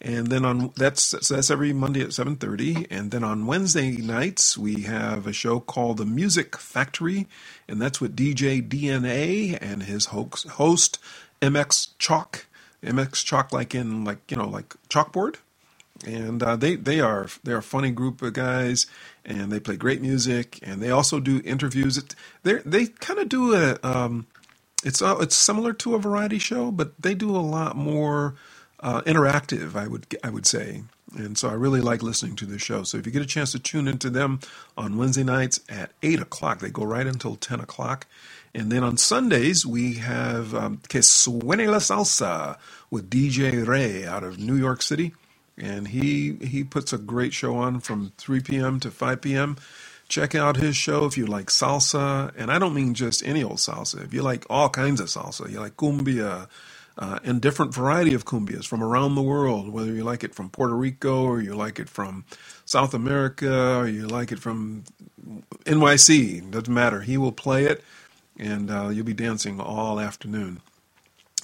[0.00, 2.86] And then on that's so that's every Monday at seven thirty.
[2.90, 7.26] And then on Wednesday nights we have a show called the Music Factory,
[7.68, 10.98] and that's with DJ DNA and his host,
[11.42, 12.46] MX Chalk.
[12.82, 15.36] MX Chalk, like in like you know like chalkboard
[16.06, 18.86] and uh, they they are they're a funny group of guys,
[19.24, 22.02] and they play great music, and they also do interviews.
[22.42, 24.26] They they kind of do a um,
[24.84, 28.34] it's uh, it's similar to a variety show, but they do a lot more
[28.86, 29.74] uh, interactive.
[29.74, 30.82] I would I would say,
[31.14, 32.84] and so I really like listening to the show.
[32.84, 34.40] So if you get a chance to tune into them
[34.78, 38.06] on Wednesday nights at eight o'clock, they go right until ten o'clock.
[38.54, 42.56] And then on Sundays, we have um, Que Suene la Salsa
[42.90, 45.12] with DJ Ray out of New York City
[45.58, 48.80] and he he puts a great show on from 3 p.m.
[48.80, 49.56] to 5 p.m.
[50.08, 53.56] Check out his show if you like salsa, and I don't mean just any old
[53.56, 54.04] salsa.
[54.04, 56.48] If you like all kinds of salsa, you like cumbia,
[56.98, 59.68] uh, and different variety of cumbias from around the world.
[59.68, 62.24] Whether you like it from Puerto Rico or you like it from
[62.64, 64.84] South America or you like it from
[65.64, 67.00] NYC, doesn't matter.
[67.02, 67.84] He will play it,
[68.38, 70.60] and uh, you'll be dancing all afternoon.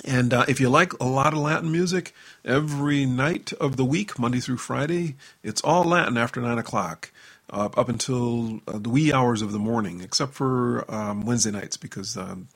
[0.05, 4.19] And uh, if you like a lot of Latin music, every night of the week,
[4.19, 7.13] Monday through Friday, it's all Latin after 9 o'clock,
[7.51, 11.77] uh, up until uh, the wee hours of the morning, except for um, Wednesday nights
[11.77, 12.49] because um,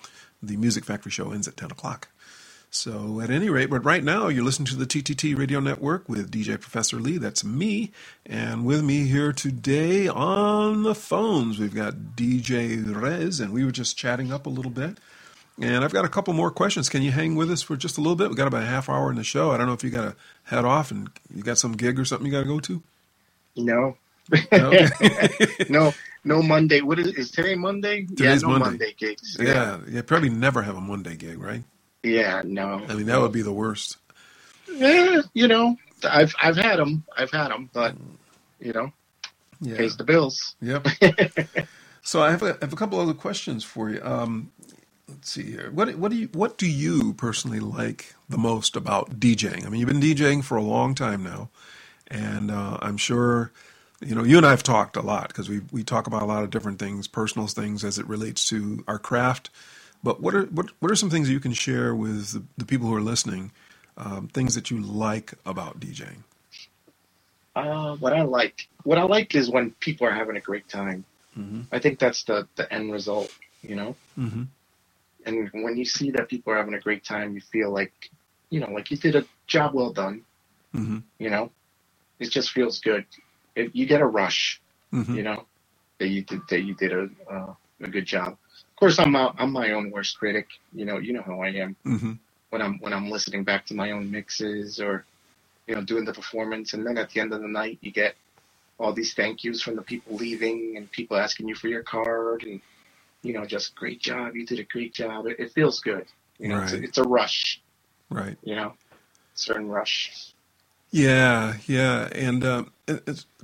[0.43, 2.09] the Music Factory show ends at 10 o'clock.
[2.77, 6.31] So, at any rate, but right now you're listening to the TTT Radio Network with
[6.31, 7.18] DJ Professor Lee.
[7.18, 7.93] That's me.
[8.27, 13.72] And with me here today on the phones, we've got DJ Rez, and we were
[13.72, 14.99] just chatting up a little bit.
[15.61, 16.91] And I've got a couple more questions.
[16.91, 18.29] Can you hang with us for just a little bit?
[18.29, 19.53] We've got about a half hour in the show.
[19.53, 22.05] I don't know if you got to head off and you got some gig or
[22.05, 22.83] something you got to go to.
[23.57, 23.97] No.
[24.53, 24.81] No?
[25.68, 25.93] no,
[26.24, 26.83] no Monday.
[26.83, 28.07] What is is today Monday?
[28.16, 28.70] Today's yeah, no Monday.
[28.70, 29.37] Monday, gigs.
[29.39, 31.64] yeah, you probably never have a Monday gig, right?
[32.03, 32.85] Yeah, no.
[32.89, 33.97] I mean, that would be the worst.
[34.73, 37.05] Yeah, you know, I've I've had them.
[37.17, 37.95] I've had them, but
[38.61, 38.93] you know,
[39.61, 39.77] Yeah.
[39.77, 40.57] pays the bills.
[40.61, 40.87] Yep.
[42.03, 44.03] so I have a, I have a couple other questions for you.
[44.03, 44.51] Um,
[45.09, 45.71] let's see here.
[45.73, 49.67] What what do you what do you personally like the most about DJing?
[49.67, 51.51] I mean, you've been DJing for a long time now,
[52.09, 53.53] and uh, I'm sure
[54.01, 56.27] you know you and I have talked a lot because we we talk about a
[56.27, 59.51] lot of different things, personal things as it relates to our craft.
[60.03, 62.65] But what are what what are some things that you can share with the, the
[62.65, 63.51] people who are listening?
[63.99, 66.19] Um, things that you like about DJing.
[67.55, 71.07] Uh, what I like, what I like is when people are having a great time.
[71.39, 71.63] Mm-hmm.
[71.73, 73.33] I think that's the the end result,
[73.63, 73.97] you know.
[74.19, 74.43] Mm-hmm.
[75.25, 78.11] And when you see that people are having a great time, you feel like,
[78.51, 80.23] you know, like you did a job well done.
[80.75, 80.99] Mm-hmm.
[81.19, 81.51] You know,
[82.21, 83.07] it just feels good.
[83.57, 84.61] it, you get a rush.
[84.93, 85.17] Mhm.
[85.17, 85.47] You know
[85.99, 88.37] that you did that you did a uh, a good job.
[88.77, 90.49] Of course, I'm my, I'm my own worst critic.
[90.74, 92.12] You know, you know how I am hmm
[92.51, 95.07] when I'm when I'm listening back to my own mixes or
[95.66, 98.16] you know doing the performance, and then at the end of the night, you get
[98.79, 102.43] all these thank yous from the people leaving and people asking you for your card
[102.45, 102.61] and
[103.22, 105.27] you know just great job, you did a great job.
[105.27, 106.07] It, it feels good.
[106.39, 107.62] You know, it's, a, it's a rush.
[108.11, 108.39] Right.
[108.43, 108.74] You know,
[109.35, 110.35] certain rush.
[110.93, 112.64] Yeah, yeah, and uh,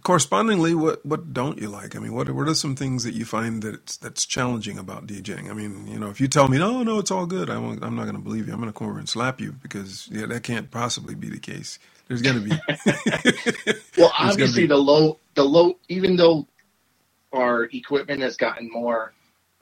[0.03, 1.97] correspondingly, what what don't you like?
[1.97, 5.51] I mean, what what are some things that you find that that's challenging about DJing?
[5.51, 7.83] I mean, you know, if you tell me, no, no, it's all good, I won't,
[7.83, 8.53] I'm not going to believe you.
[8.53, 11.41] I'm going to come over and slap you because yeah, that can't possibly be the
[11.41, 11.79] case.
[12.09, 13.73] There's going to be.
[13.97, 16.47] Well, obviously be- the low, the low, even though
[17.33, 19.13] our equipment has gotten more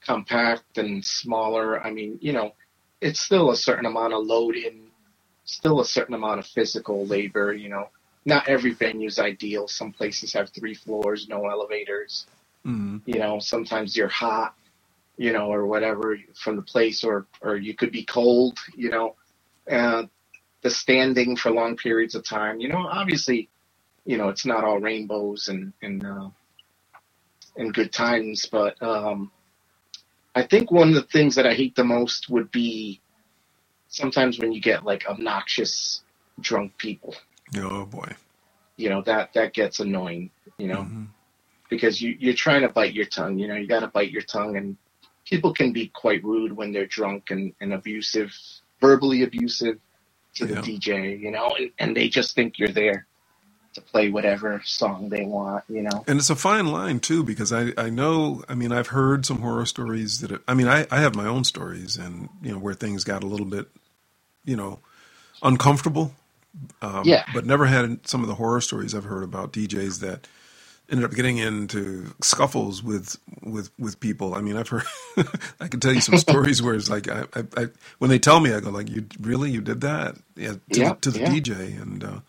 [0.06, 2.52] compact and smaller, I mean, you know,
[3.00, 4.88] it's still a certain amount of load in,
[5.44, 7.52] still a certain amount of physical labor.
[7.52, 7.88] You know,
[8.26, 9.68] not every venue is ideal.
[9.68, 12.26] Some places have three floors, no elevators.
[12.66, 13.02] Mhm.
[13.06, 14.54] You know, sometimes you're hot,
[15.18, 18.58] you know, or whatever from the place, or or you could be cold.
[18.76, 19.16] You know,
[19.70, 20.04] uh,
[20.62, 22.60] the standing for long periods of time.
[22.60, 23.48] You know, obviously
[24.06, 26.30] you know, it's not all rainbows and and uh,
[27.56, 29.30] and good times, but um,
[30.34, 33.00] I think one of the things that I hate the most would be
[33.88, 36.02] sometimes when you get like obnoxious
[36.40, 37.14] drunk people.
[37.56, 38.12] Oh boy.
[38.76, 40.30] You know that that gets annoying.
[40.58, 41.08] You know Mhm.
[41.70, 43.38] because you you're trying to bite your tongue.
[43.38, 44.76] You know you got to bite your tongue, and
[45.26, 48.32] people can be quite rude when they're drunk and, and abusive,
[48.80, 49.78] verbally abusive
[50.36, 50.60] to the Yeah.
[50.62, 51.20] DJ.
[51.20, 53.06] You know, and, and they just think you're there
[53.74, 55.64] to play whatever song they want.
[55.68, 56.04] You know.
[56.08, 59.40] And it's a fine line too, because I, I know, I mean, I've heard some
[59.40, 62.74] horror stories that, I mean, I, I have my own stories and, you know, where
[62.74, 63.68] things got a little bit,
[64.44, 64.80] you know,
[65.42, 66.14] uncomfortable.
[66.82, 67.24] Um, Yeah.
[67.34, 70.26] But never had some of the horror stories I've heard about DJs that
[70.90, 74.34] ended up getting into scuffles with, with, with people.
[74.34, 74.82] I mean, I've heard,
[75.60, 77.66] I can tell you some stories where it's like, I, I, I,
[77.98, 80.16] when they tell me, I go like, you really, you did that?
[80.36, 80.54] Yeah.
[80.72, 81.20] To, to the.
[81.20, 81.80] DJ.
[81.80, 82.20] And, uh,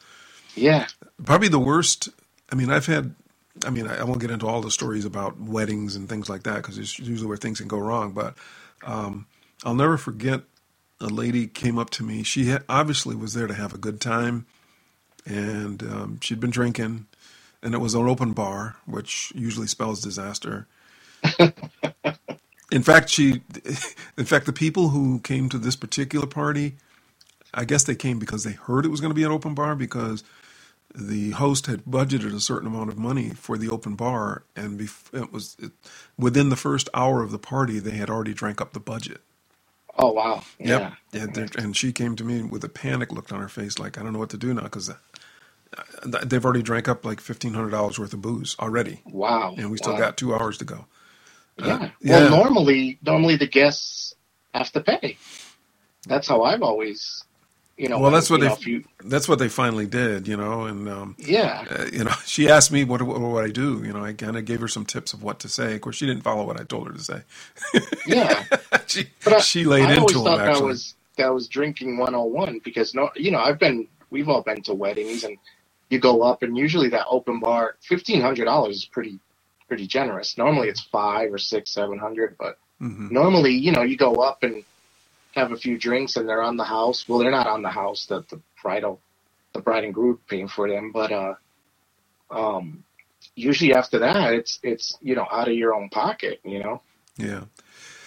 [0.56, 0.88] Yeah.
[1.26, 2.10] probably the worst.
[2.52, 3.16] I mean, I've had.
[3.66, 6.44] I mean, I I won't get into all the stories about weddings and things like
[6.44, 8.12] that because it's usually where things can go wrong.
[8.14, 8.34] But
[8.84, 9.28] um,
[9.66, 10.42] I'll never forget
[11.02, 12.24] a lady came up to me.
[12.24, 14.46] She had, obviously was there to have a good time,
[15.26, 17.08] and um, she'd been drinking,
[17.64, 20.68] and it was an open bar, which usually spells disaster.
[21.40, 23.42] in fact, she,
[24.18, 26.76] in fact, the people who came to this particular party,
[27.54, 29.76] I guess they came because they heard it was going to be an open bar
[29.76, 30.24] because
[30.96, 35.14] the host had budgeted a certain amount of money for the open bar, and bef-
[35.14, 35.72] it was it,
[36.18, 39.22] within the first hour of the party they had already drank up the budget.
[39.98, 40.44] Oh wow.
[40.60, 40.82] Yeah.
[40.82, 40.94] Yep.
[41.14, 44.04] And, and she came to me with a panic look on her face, like I
[44.04, 44.96] don't know what to do now because uh,
[46.04, 49.58] uh, they've already drank up like fifteen hundred dollars worth of booze already, Wow.
[49.58, 49.96] and we still Wow.
[49.96, 50.88] got two hours to go.
[51.62, 51.92] Uh, yeah.
[52.02, 52.20] yeah.
[52.20, 54.16] Well, normally, normally the guests
[54.54, 55.20] have to pay.
[56.08, 57.24] That's how I've always,
[57.82, 58.00] you know.
[58.00, 60.88] Well, that's what they know, you, that's what they finally did, you know, and.
[60.88, 61.66] Um, yeah.
[61.70, 63.82] uh, you know, she asked me what what would I do.
[63.84, 65.74] You know, I kind of gave her some tips of what to say.
[65.76, 67.22] Of course, she didn't follow what I told her to say.
[68.06, 68.44] Yeah.
[68.88, 72.62] she I, she laid I always into thought him that was that was drinking 101
[72.64, 75.38] because no, you know, I've been we've all been to weddings and
[75.90, 79.20] you go up and usually that open bar fifteen hundred dollars is pretty
[79.68, 80.38] pretty generous.
[80.38, 83.12] Normally it's five or six, seven hundred, but Mhm.
[83.12, 84.64] normally you know you go up and
[85.34, 87.08] have a few drinks and they're on the house.
[87.08, 88.08] Well, they're not on the house.
[88.08, 89.02] The the bridal,
[89.54, 91.36] the bride and groom paying for them, but uh,
[92.32, 92.84] um,
[93.36, 96.42] usually after that it's it's you know out of your own pocket.
[96.46, 96.84] You know.
[97.18, 97.46] Yeah,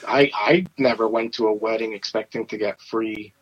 [0.06, 3.34] I I never went to a wedding expecting to get free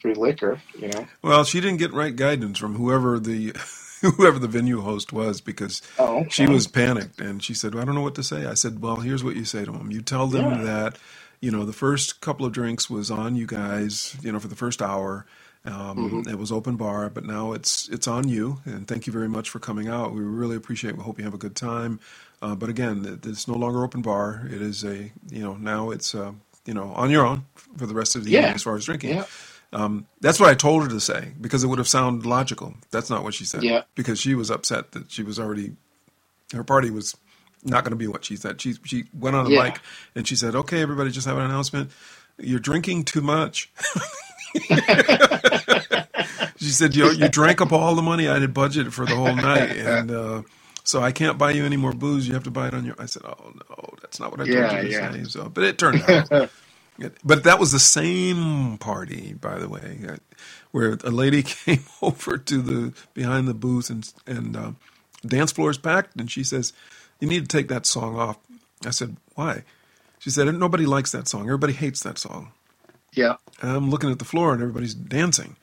[0.00, 1.08] free liquor, you know.
[1.22, 3.54] well, she didn't get right guidance from whoever the
[4.02, 6.30] whoever the venue host was because Oh, okay.
[6.30, 8.82] she was panicked and she said, well, "I don't know what to say." I said,
[8.82, 9.90] "Well, here's what you say to them.
[9.92, 10.62] You tell them Yeah.
[10.64, 10.98] that."
[11.40, 14.16] You know, the first couple of drinks was on you guys.
[14.22, 15.26] You know, for the first hour,
[15.66, 16.30] um, Mm-hmm.
[16.30, 18.60] it was open bar, but now it's it's on you.
[18.66, 20.12] And thank you very much for coming out.
[20.14, 20.96] We really appreciate.
[20.96, 22.00] We hope you have a good time.
[22.42, 24.48] Uh, but again, it's no longer open bar.
[24.52, 26.32] It is a you know now it's uh,
[26.66, 27.46] you know on your own
[27.78, 28.40] for the rest of the Yeah.
[28.40, 29.10] evening as far as drinking.
[29.16, 29.24] Yeah.
[29.72, 32.74] Um, that's what I told her to say because it would have sounded logical.
[32.92, 33.64] That's not what she said.
[33.64, 33.82] Yeah.
[33.96, 35.72] Because she was upset that she was already
[36.54, 37.16] her party was
[37.66, 38.62] not going to be what she said.
[38.62, 39.52] She she went on the Yeah.
[39.52, 39.80] mic
[40.16, 41.92] and she said, "Okay, everybody, just have an announcement.
[42.38, 43.70] You're drinking too much."
[46.58, 49.36] she said, "You you drank up all the money I had budgeted for the whole
[49.36, 50.42] night, and uh,
[50.84, 52.28] so I can't buy you any more booze.
[52.28, 54.46] You have to buy it on your." I said, "Oh no, that's not what I
[54.46, 54.92] told Yeah, you to yeah.
[54.92, 56.30] say." So, but it turned out.
[57.24, 60.16] But that was the same party, by the way, uh,
[60.72, 64.72] where a lady came over to the behind the booth and and uh,
[65.26, 66.72] dance floor is packed, and she says,
[67.20, 68.38] "You need to take that song off."
[68.84, 69.64] I said, "Why?"
[70.18, 71.42] She said, "Nobody likes that song.
[71.42, 72.52] Everybody hates that song."
[73.12, 73.36] Yeah.
[73.62, 75.56] And I'm looking at the floor, and everybody's dancing.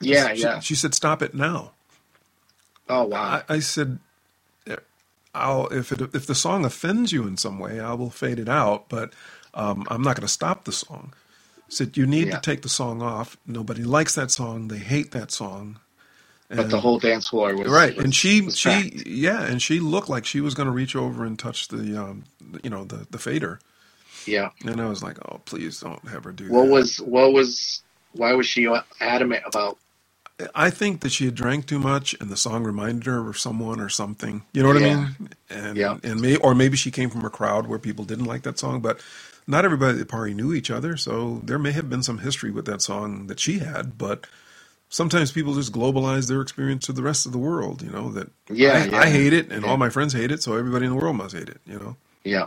[0.00, 0.34] Yeah.
[0.34, 0.60] She, Yeah.
[0.60, 1.72] she said, "Stop it now."
[2.88, 3.42] Oh wow.
[3.48, 3.98] I, I said,
[5.34, 8.48] "I'll if it if the song offends you in some way, I will fade it
[8.48, 9.12] out, but
[9.54, 11.12] um, I'm not going to stop the song."
[11.60, 12.36] I said, "You need Yeah.
[12.36, 13.36] to take the song off.
[13.46, 14.68] Nobody likes that song.
[14.68, 15.78] They hate that song."
[16.48, 19.06] But the whole dance floor was right, was- and she she packed.
[19.06, 22.24] yeah, and she looked like she was going to reach over and touch the um,
[22.62, 23.60] you know the the fader,
[24.26, 24.50] Yeah.
[24.64, 27.82] and I was like, "Oh, please don't have her do What that." was what was
[28.12, 28.68] why was she
[29.00, 29.78] adamant about?
[30.54, 33.80] I think that she had drank too much, and the song reminded her of someone
[33.80, 34.42] or something.
[34.52, 35.16] You know what I mean?
[35.48, 35.98] And Yeah.
[36.02, 38.80] and may, or maybe she came from a crowd where people didn't like that song,
[38.80, 39.00] but
[39.46, 42.50] not everybody at the party knew each other, so there may have been some history
[42.50, 43.96] with that song that she had.
[43.96, 44.26] But
[44.94, 47.82] sometimes people just globalize their experience to the rest of the world.
[47.82, 48.98] You know that Yeah, I, yeah.
[49.00, 49.70] I hate it, and Yeah.
[49.70, 51.60] all my friends hate it, so everybody in the world must hate it.
[51.66, 51.96] You know?
[52.22, 52.46] Yeah.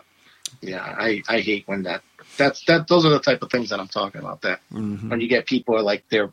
[0.62, 0.84] Yeah.
[0.84, 2.02] I I hate when that
[2.38, 4.42] that's that those are the type of things that I'm talking about.
[4.42, 5.10] That Mhm.
[5.10, 6.32] when you get people are like they're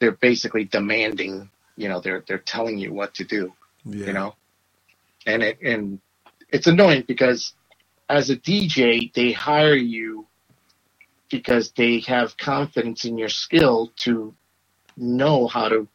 [0.00, 1.48] they're basically demanding.
[1.76, 3.52] You know, they're they're telling you what to do.
[3.84, 4.06] Yeah.
[4.08, 4.34] you know
[5.26, 6.00] and it and
[6.50, 7.52] it's annoying because
[8.08, 10.26] as a dj they hire you
[11.30, 14.34] because they have confidence in your skill to
[14.96, 15.88] know how to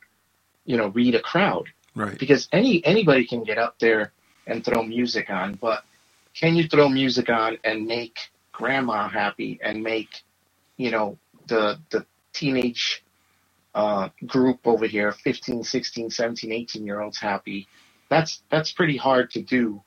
[0.66, 2.20] you know read a crowd Right.
[2.20, 4.14] because any anybody can get up there
[4.48, 5.84] and throw music on but
[6.40, 8.18] can you throw music on and make
[8.54, 10.10] grandma happy and make
[10.78, 13.04] you know the the teenage
[13.76, 17.70] uh, group over here 15 16 17 18 year olds happy
[18.10, 19.84] that's that's pretty hard to do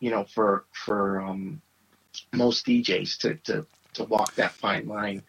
[0.00, 1.62] you know for for um,
[2.34, 5.22] most djs to, to to walk that fine line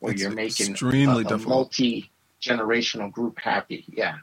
[0.00, 1.38] where It's you're making extremely a, a difficult.
[1.38, 2.11] multi
[2.42, 4.16] generational group happy yeah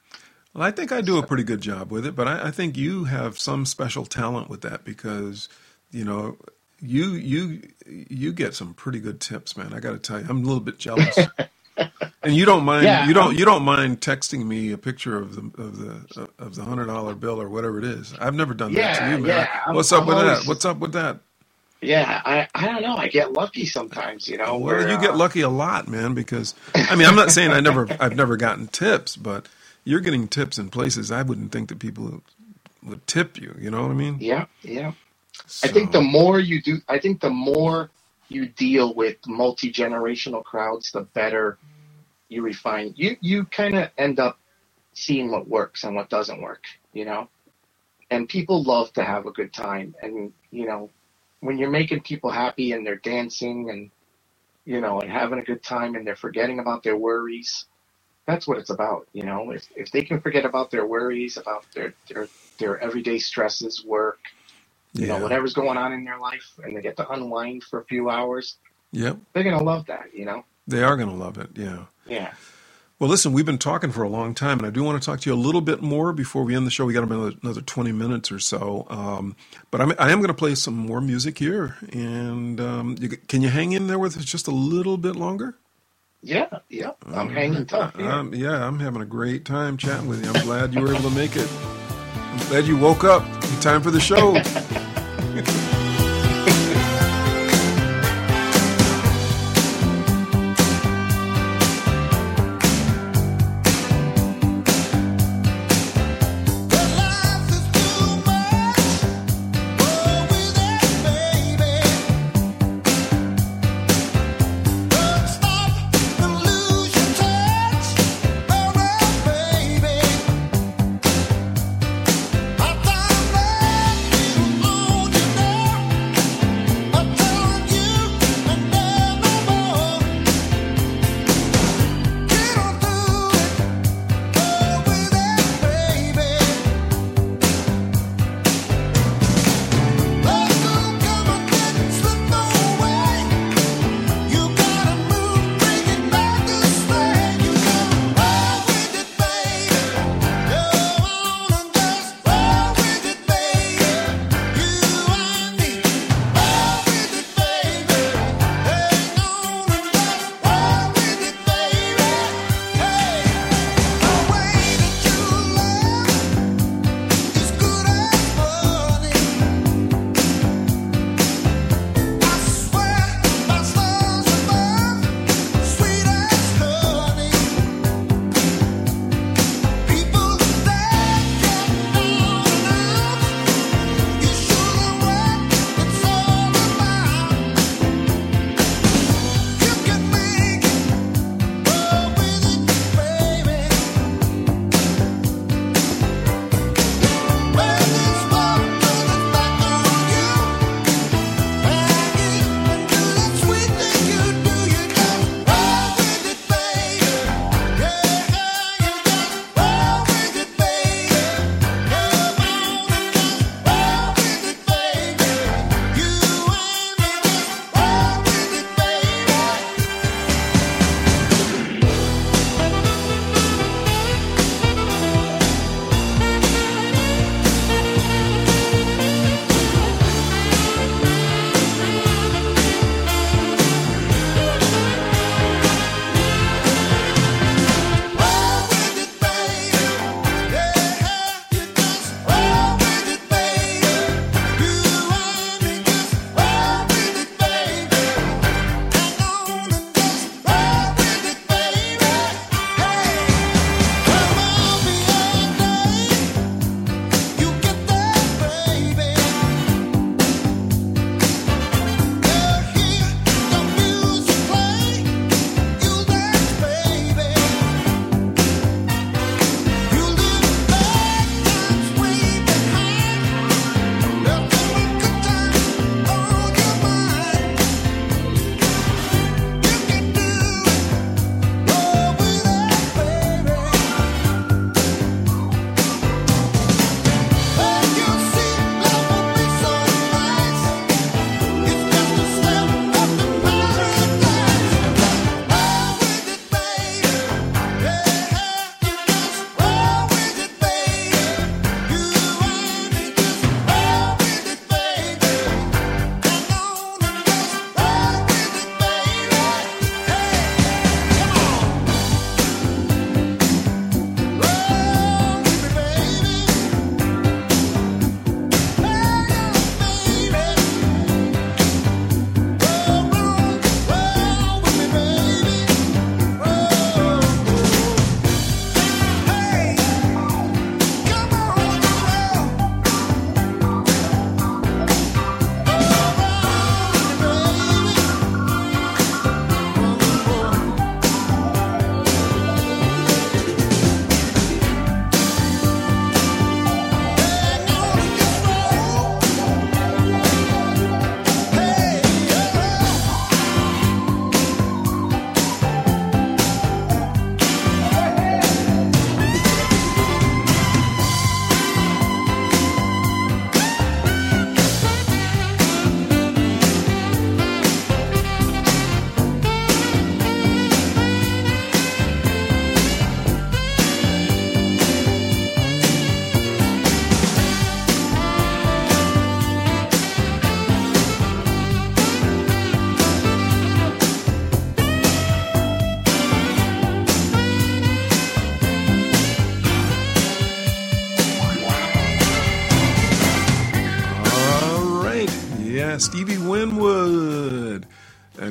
[0.54, 2.76] Well, I think I do a pretty good job with it, but I, I think
[2.78, 5.48] you have some special talent with that because,
[5.92, 6.38] you know,
[6.82, 9.74] you you you get some pretty good tips, man.
[9.74, 11.18] I got to tell you, I'm a little bit jealous.
[12.24, 15.18] and you don't mind Yeah, you don't I'm- you don't mind texting me a picture
[15.18, 18.14] of the of the of the hundred dollar bill or whatever it is.
[18.20, 19.26] I've never done that to you, man.
[19.28, 20.48] yeah, I'm- What's up I'm with always- that?
[20.48, 21.20] What's up with that?
[21.82, 22.96] Yeah, I, I don't know.
[22.96, 24.58] I get lucky sometimes, you know.
[24.58, 26.14] Well, where, you get uh, lucky a lot, man.
[26.14, 29.48] Because I mean, I'm not saying I never, I've never gotten tips, but
[29.86, 32.22] you're getting tips in places I wouldn't think that people
[32.84, 33.56] would tip you.
[33.60, 34.18] You know what I mean?
[34.20, 34.92] Yeah, yeah.
[35.64, 37.90] I think the more you do, I think the more
[38.28, 41.58] you deal with multi generational crowds, the better
[42.28, 42.94] you refine.
[42.96, 44.38] You you kind of end up
[44.94, 47.30] seeing what works and what doesn't work, you know.
[48.12, 50.90] And people love to have a good time, and you know,
[51.42, 53.92] when you're making people happy and they're dancing and
[54.66, 57.66] you know and having a good time and they're forgetting about their worries,
[58.28, 59.52] that's what it's about, you know.
[59.52, 62.30] If if they can forget about their worries, about their their
[62.60, 64.20] their everyday stresses, work,
[64.98, 65.08] you yeah.
[65.08, 68.10] know, whatever's going on in their life, and they get to unwind for a few
[68.10, 68.58] hours,
[68.92, 70.44] Yep, they're gonna love that, you know.
[70.68, 71.50] they are going to love it.
[71.56, 71.86] Yeah.
[72.08, 72.34] Yeah.
[73.00, 75.22] Well, listen, we've been talking for a long time, and I do want to talk
[75.22, 76.84] to you a little bit more before we end the show.
[76.84, 78.86] We got another, another 20 minutes or so.
[78.90, 79.38] Um,
[79.72, 81.78] but I'm, I am going to play some more music here.
[81.94, 85.56] And um, you, can you hang in there with us just a little bit longer?
[86.22, 86.92] Yeah, yeah.
[87.08, 87.96] I'm hanging tough.
[87.98, 88.20] Yeah.
[88.20, 90.30] Um, yeah, I'm having a great time chatting with you.
[90.34, 91.50] I'm glad you were able to make it.
[92.16, 94.36] I'm glad you woke up in time for the show.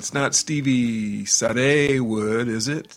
[0.08, 2.96] It's not Stevie Sade Wood, is it?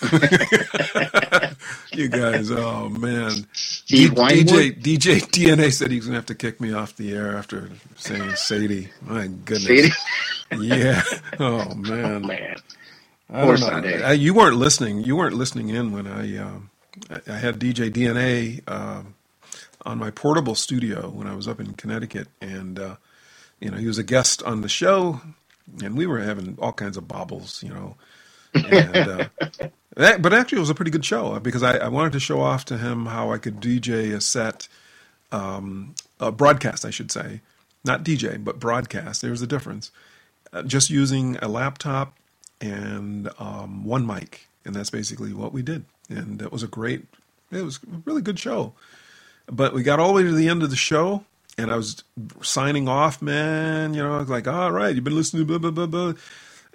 [1.92, 3.46] you guys, oh man.
[3.52, 4.42] Steve D-?
[4.42, 8.36] DJ DJ DNA said he's gonna have to kick me off the air after saying
[8.36, 8.88] Sadie.
[9.02, 9.66] My goodness.
[9.66, 9.92] Sadie?
[10.50, 11.02] Yeah.
[11.38, 12.26] Oh man.
[12.26, 12.56] Man.
[13.28, 13.88] I Poor don't know.
[14.06, 15.00] I- you weren't listening.
[15.04, 16.70] You weren't listening in when I um,
[17.10, 19.14] I, I had DJ DNA um,
[19.84, 22.96] on my portable studio when I was up in Connecticut, and uh,
[23.60, 25.20] you know he was a guest on the show,
[25.82, 27.96] and we were having all kinds of bobbles, you know.
[28.54, 29.28] And, uh,
[29.96, 32.40] that, but actually, it was a pretty good show because I, I wanted to show
[32.40, 34.68] off to him how I could DJ a set,
[35.32, 37.40] um, a broadcast, I should say,
[37.84, 39.22] not DJ, but broadcast.
[39.22, 39.90] There's a difference.
[40.52, 42.14] Uh, just using a laptop
[42.60, 45.84] and um, one mic, and that's basically what we did.
[46.08, 47.06] And it was a great,
[47.50, 48.74] it was a really good show.
[49.46, 51.24] But we got all the way to the end of the show,
[51.58, 52.02] and I was
[52.42, 53.94] signing off, man.
[53.94, 56.20] You know, I was like, all right, you've been listening to blah, blah, blah, blah.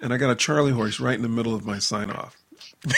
[0.00, 2.36] And I got a Charlie horse right in the middle of my sign off.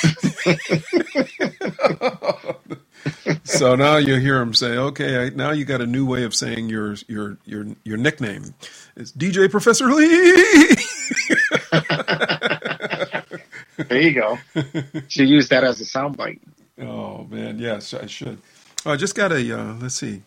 [3.45, 6.35] so now you hear him say, "Okay, I, now you got a new way of
[6.35, 8.55] saying your your your your nickname.
[8.97, 10.77] It's DJ Professor Lee."
[13.89, 14.39] There you go.
[15.09, 16.41] Should use that as a soundbite.
[16.81, 18.39] Oh man, yes, I should.
[18.87, 19.59] Oh, I just got a.
[19.61, 20.23] Uh, let's see.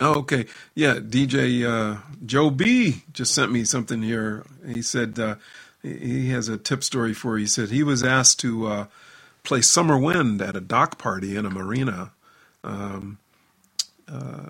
[0.00, 0.46] Oh, okay.
[0.74, 4.44] Yeah, DJ uh, Joe B just sent me something here.
[4.66, 5.36] He said uh,
[5.82, 7.44] he has a tip story for you.
[7.44, 8.86] He said he was asked to uh,
[9.44, 12.12] play Summer Wind at a dock party in a marina.
[12.64, 13.18] Um,
[14.08, 14.48] uh,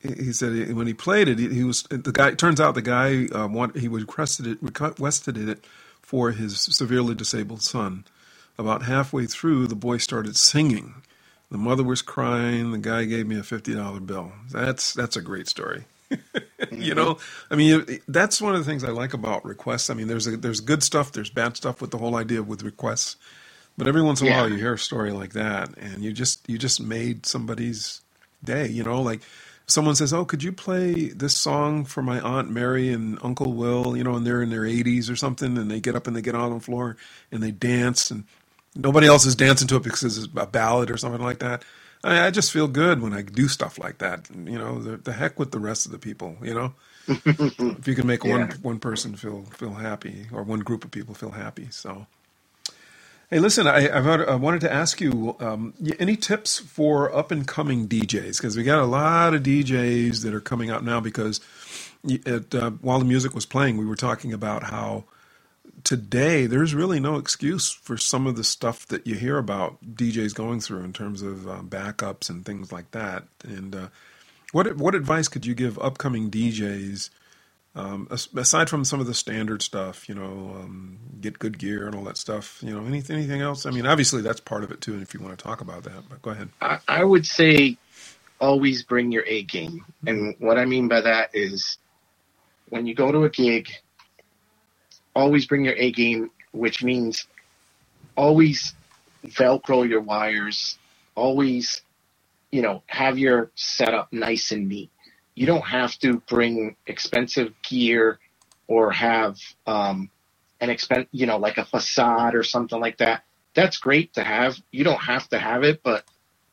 [0.00, 2.32] he said when he played it, he, was the guy.
[2.32, 5.64] Turns out the guy uh, want, he requested it requested it
[6.00, 8.04] for his severely disabled son.
[8.58, 10.94] About halfway through, the boy started singing.
[11.50, 12.70] The mother was crying.
[12.70, 14.32] The guy gave me a fifty dollar bill.
[14.50, 15.84] That's that's a great story.
[16.72, 17.18] you know,
[17.50, 19.90] I mean, that's one of the things I like about requests.
[19.90, 22.62] I mean, there's a, there's good stuff, there's bad stuff with the whole idea with
[22.64, 23.14] requests.
[23.78, 24.40] But every once in a Yeah.
[24.40, 28.00] while, you hear a story like that, and you just you just made somebody's
[28.44, 28.66] day.
[28.68, 29.20] You know, like
[29.66, 33.96] someone says, "Oh, could you play this song for my aunt Mary and Uncle Will?"
[33.96, 36.22] You know, and they're in their 80s or something, and they get up and they
[36.22, 36.96] get out on the floor
[37.32, 38.24] and they dance, and
[38.76, 41.64] nobody else is dancing to it because it's a ballad or something like that.
[42.04, 44.28] I, I just feel good when I do stuff like that.
[44.34, 46.36] You know, the, the heck with the rest of the people.
[46.42, 46.74] You know,
[47.78, 48.54] if you can make one Yeah.
[48.62, 52.06] one person feel feel happy or one group of people feel happy, so.
[53.30, 57.86] Hey, listen, I, I wanted to ask you um, any tips for up and coming
[57.88, 61.00] DJs because we got a lot of DJs that are coming out now.
[61.00, 61.40] Because
[62.04, 65.04] it, uh, while the music was playing, we were talking about how
[65.84, 70.34] today there's really no excuse for some of the stuff that you hear about DJs
[70.34, 73.24] going through in terms of um, backups and things like that.
[73.44, 73.88] And uh,
[74.52, 77.10] what what advice could you give upcoming DJs?
[77.76, 81.94] Um, aside from some of the standard stuff, you know, um, get good gear and
[81.94, 83.64] all that stuff, you know, anything, anything else?
[83.64, 84.92] I mean, obviously that's part of it too.
[84.92, 86.48] And if you want to talk about that, but go ahead.
[86.60, 87.78] I, I would say
[88.40, 89.84] always bring your A game.
[90.04, 91.78] And what I mean by that is
[92.70, 93.70] when you go to a gig,
[95.14, 97.26] always bring your A game, which means
[98.16, 98.74] always
[99.26, 100.78] Velcro your wires,
[101.14, 101.82] always,
[102.50, 104.90] you know, have your setup nice and neat.
[105.34, 108.18] You don't have to bring expensive gear
[108.66, 110.10] or have um,
[110.60, 113.24] an expen you know, like a facade or something like that.
[113.54, 114.56] That's great to have.
[114.70, 116.04] You don't have to have it, but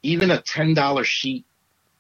[0.04, 1.46] even a ten dollar sheet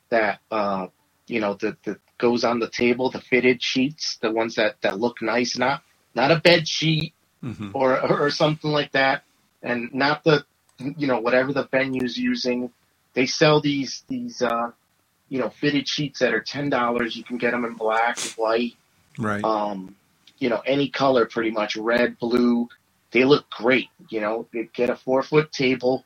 [0.09, 0.87] that uh,
[1.27, 4.99] you know that, that goes on the table, the fitted sheets, the ones that that
[4.99, 5.83] look nice, not
[6.17, 9.23] not a bed sheet hmm or or something like that,
[9.63, 10.45] and not the
[10.79, 12.71] you know whatever the venue's using.
[13.13, 14.71] They sell these these uh,
[15.29, 17.15] you know fitted sheets that are ten dollars.
[17.17, 18.75] You can get them in black, white,
[19.17, 19.43] Right.
[19.43, 19.95] um,
[20.39, 22.69] you know, any color pretty much, red, blue.
[23.11, 23.89] They look great.
[24.09, 26.05] You know, get a four foot table.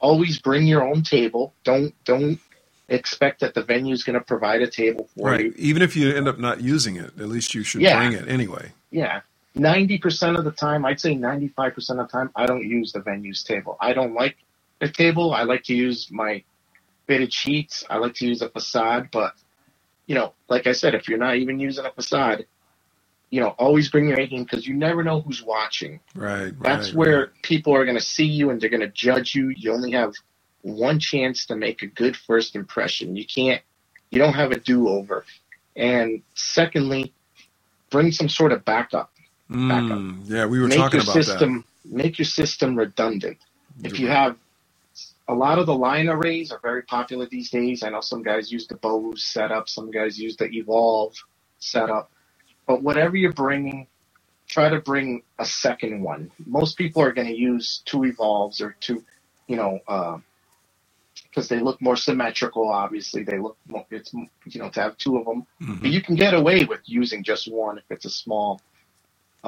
[0.00, 1.54] Always bring your own table.
[1.64, 2.40] Don't don't
[2.88, 5.40] expect that the venue's going to provide a table for right.
[5.40, 5.54] you.
[5.56, 7.98] Even if you end up not using it, at least you should Yeah.
[7.98, 8.72] bring it anyway.
[8.90, 9.22] Yeah,
[9.54, 12.64] ninety percent of the time, I'd say ninety five percent of the time, I don't
[12.64, 13.76] use the venue's table.
[13.80, 14.36] I don't like
[14.80, 15.32] the table.
[15.34, 16.42] I like to use my
[17.06, 17.84] fitted sheets.
[17.88, 19.34] I like to use a facade, but
[20.06, 22.46] you know, like I said, if you're not even using a facade,
[23.30, 26.00] you know, always bring your A game because you never know who's watching.
[26.14, 26.52] Right.
[26.60, 27.42] That's right, where right.
[27.42, 29.52] people are going to see you and they're going to judge you.
[29.56, 30.14] You only have
[30.62, 33.16] one chance to make a good first impression.
[33.16, 33.62] You can't,
[34.10, 35.24] you don't have a do over.
[35.76, 37.12] And secondly,
[37.90, 39.12] bring some sort of backup.
[39.50, 43.38] Mm, yeah, we were make talking your about system, make your system redundant.
[43.78, 43.92] that.
[43.92, 44.36] If you have
[45.28, 47.82] a lot of the line arrays are very popular these days.
[47.82, 51.14] I know some guys use the Bose setup, some guys use the Evolve
[51.58, 52.10] setup.
[52.66, 53.86] But whatever you're bringing,
[54.48, 56.30] try to bring a second one.
[56.46, 59.04] Most people are going to use two Evolves or two,
[59.46, 60.22] you know,
[61.24, 62.68] because they look more symmetrical.
[62.70, 65.46] Obviously, they look more, it's you know to have two of them.
[65.80, 68.60] But you can get away with using just one if it's a small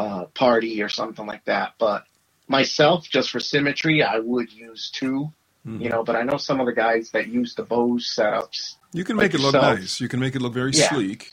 [0.01, 1.75] uh, party or something like that.
[1.79, 2.05] But
[2.49, 5.31] myself, just for symmetry, I would use 2
[5.83, 8.77] You know, but I know some of the guys that use the Bose setups.
[8.93, 9.79] You can like make it look yourself.
[9.79, 10.01] nice.
[10.01, 10.89] You can make it look very Yeah.
[10.89, 11.33] sleek.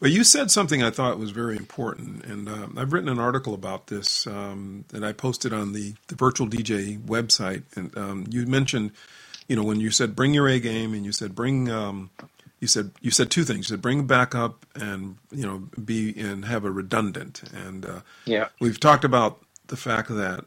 [0.00, 3.54] But you said something I thought was very important, and uh, I've written an article
[3.54, 7.64] about this, um, and I posted on the, the Virtual DJ website.
[7.76, 8.92] And um, you mentioned,
[9.48, 12.10] you know, when you said bring your A game, and you said bring, um,
[12.60, 13.70] you said you said two things.
[13.70, 17.42] You said bring a backup, and you know, be and have a redundant.
[17.54, 18.48] And uh, Yeah.
[18.60, 20.44] we've talked about the fact that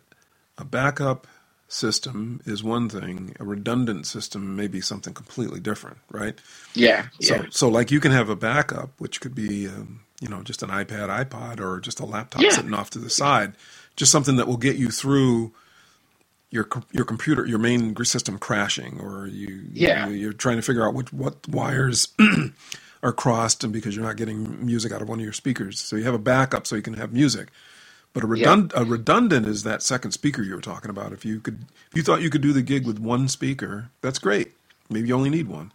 [0.57, 1.27] a backup
[1.67, 6.39] system is one thing, a redundant system may be something completely different, right?
[6.75, 7.07] Yeah.
[7.19, 7.47] So, Yeah.
[7.51, 10.69] so like you can have a backup, which could be, um, you know, just an
[10.69, 12.51] iPad, iPod, or just a laptop Yeah.
[12.51, 13.53] sitting off to the side,
[13.95, 15.53] just something that will get you through
[16.51, 20.07] your your computer, your main system crashing, or you, Yeah.
[20.07, 22.09] you you're trying to figure out which what wires
[23.03, 25.95] are crossed, and because you're not getting music out of one of your speakers, so
[25.95, 27.47] you have a backup so you can have music.
[28.13, 31.13] But a, redund- a redundant is that second speaker you were talking about.
[31.13, 31.59] If you could,
[31.89, 34.51] if you thought you could do the gig with one speaker, that's great.
[34.89, 35.71] Maybe you only need one.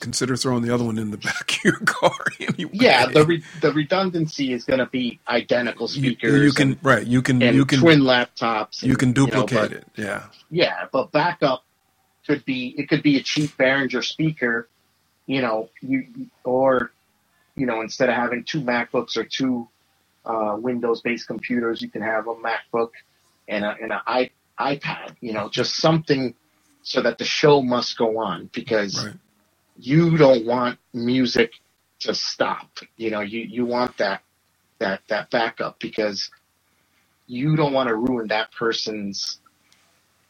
[0.00, 2.12] Consider throwing the other one in the back of your car.
[2.40, 2.70] anyway.
[2.72, 6.42] Yeah, the re- the redundancy is going to be identical speakers.
[6.42, 7.06] you can and, right.
[7.06, 8.82] You can you can twin laptops.
[8.82, 9.86] you and, can know, duplicate but- it.
[9.96, 11.64] Yeah, Yeah, but backup
[12.26, 14.68] could be it could be a cheap Behringer speaker,
[15.26, 16.06] you know, you
[16.44, 16.92] or
[17.56, 19.68] you know instead of having two MacBooks or two
[20.26, 22.90] uh, Windows-based computers, you can have a MacBook
[23.48, 24.30] and a and an i
[24.60, 25.16] iPad.
[25.20, 26.34] You know, just something
[26.82, 29.14] so that the show must go on because right.
[29.78, 31.52] You don't want music
[32.02, 32.70] to stop.
[32.98, 34.22] You know, you, you want that
[34.80, 36.30] that that backup because
[37.26, 39.40] you don't want to ruin that person's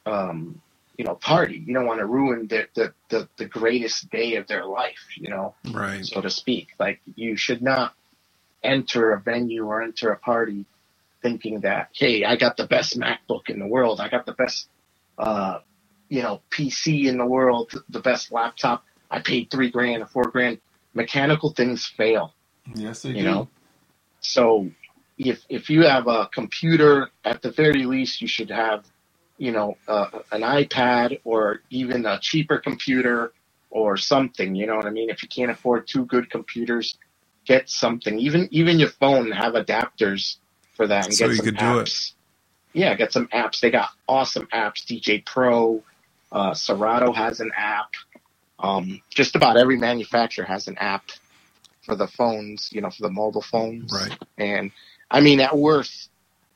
[0.07, 0.61] um
[0.99, 1.62] you know party.
[1.66, 5.31] You don't want to ruin the, the the the greatest day of their life, you
[5.31, 6.07] know, Right.
[6.07, 6.69] so to speak.
[6.79, 7.95] Like you should not
[8.65, 10.66] enter a venue or enter a party
[11.23, 14.01] thinking that, hey, I got the best MacBook in the world.
[14.01, 14.69] I got the best
[15.19, 15.61] uh
[16.11, 18.85] you know, PC in the world, the best laptop.
[19.11, 20.61] I paid three grand or four grand.
[20.95, 22.35] Mechanical things fail,
[22.75, 23.49] Yes, they you know.
[24.21, 24.71] So
[25.17, 28.85] if if you have a computer, at the very least, you should have,
[29.37, 33.33] you know, uh, an iPad or even a cheaper computer
[33.71, 34.55] or something.
[34.55, 35.11] You know what I mean?
[35.11, 36.97] If you can't afford two good computers,
[37.45, 38.19] get something.
[38.19, 40.37] Even even your phone have adapters
[40.75, 42.13] for that and So get some do apps.
[42.73, 43.61] Yeah, get some apps.
[43.61, 44.85] They got awesome apps.
[44.85, 45.83] DJ Pro,
[46.31, 47.91] uh, Serato has an app.
[48.59, 51.05] Um, just about every manufacturer has an app
[51.85, 53.93] for the phones, you know, for the mobile phones.
[53.93, 54.17] Right.
[54.37, 54.73] And
[55.11, 56.11] I mean, at worst,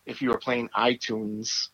[0.05, 1.69] if you were playing iTunes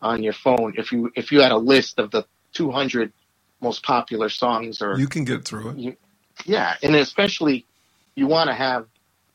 [0.00, 2.24] on your phone, if you if you had a list of the
[2.54, 3.12] 200
[3.60, 5.78] most popular songs, or You can get through it.
[5.78, 5.96] you,
[6.44, 7.66] yeah, and especially
[8.14, 8.86] you want to have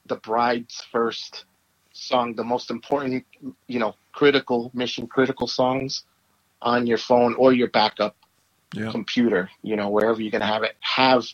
[0.08, 1.46] the bride's first
[1.94, 3.26] song, the most important,
[3.68, 6.04] you know, critical mission critical songs
[6.62, 8.16] on your phone or your backup
[8.74, 8.92] Yeah.
[8.92, 11.26] computer, you know, wherever you're gonna have it, have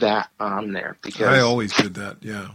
[0.00, 2.18] that on there because I always did that.
[2.22, 2.48] Yeah.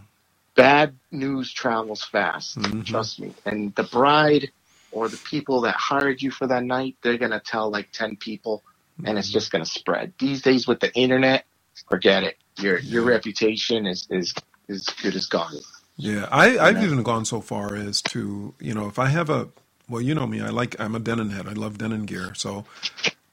[0.56, 2.58] bad news travels fast.
[2.60, 2.86] Mhm.
[2.86, 3.34] Trust me.
[3.46, 4.52] And the bride
[4.92, 8.64] or the people that hired you for that night, they're gonna tell like ten people,
[9.04, 10.14] and it's just gonna spread.
[10.20, 11.46] These days with the internet,
[11.90, 12.38] forget it.
[12.60, 14.34] Your your reputation is is
[14.68, 15.60] is good as gone.
[15.98, 16.84] Yeah, I, I've know?
[16.84, 19.50] even gone so far as to, you know, if I have a,
[19.88, 21.48] well, you know me, I like, I'm a Denon head.
[21.48, 22.34] I love Denon gear.
[22.36, 22.66] So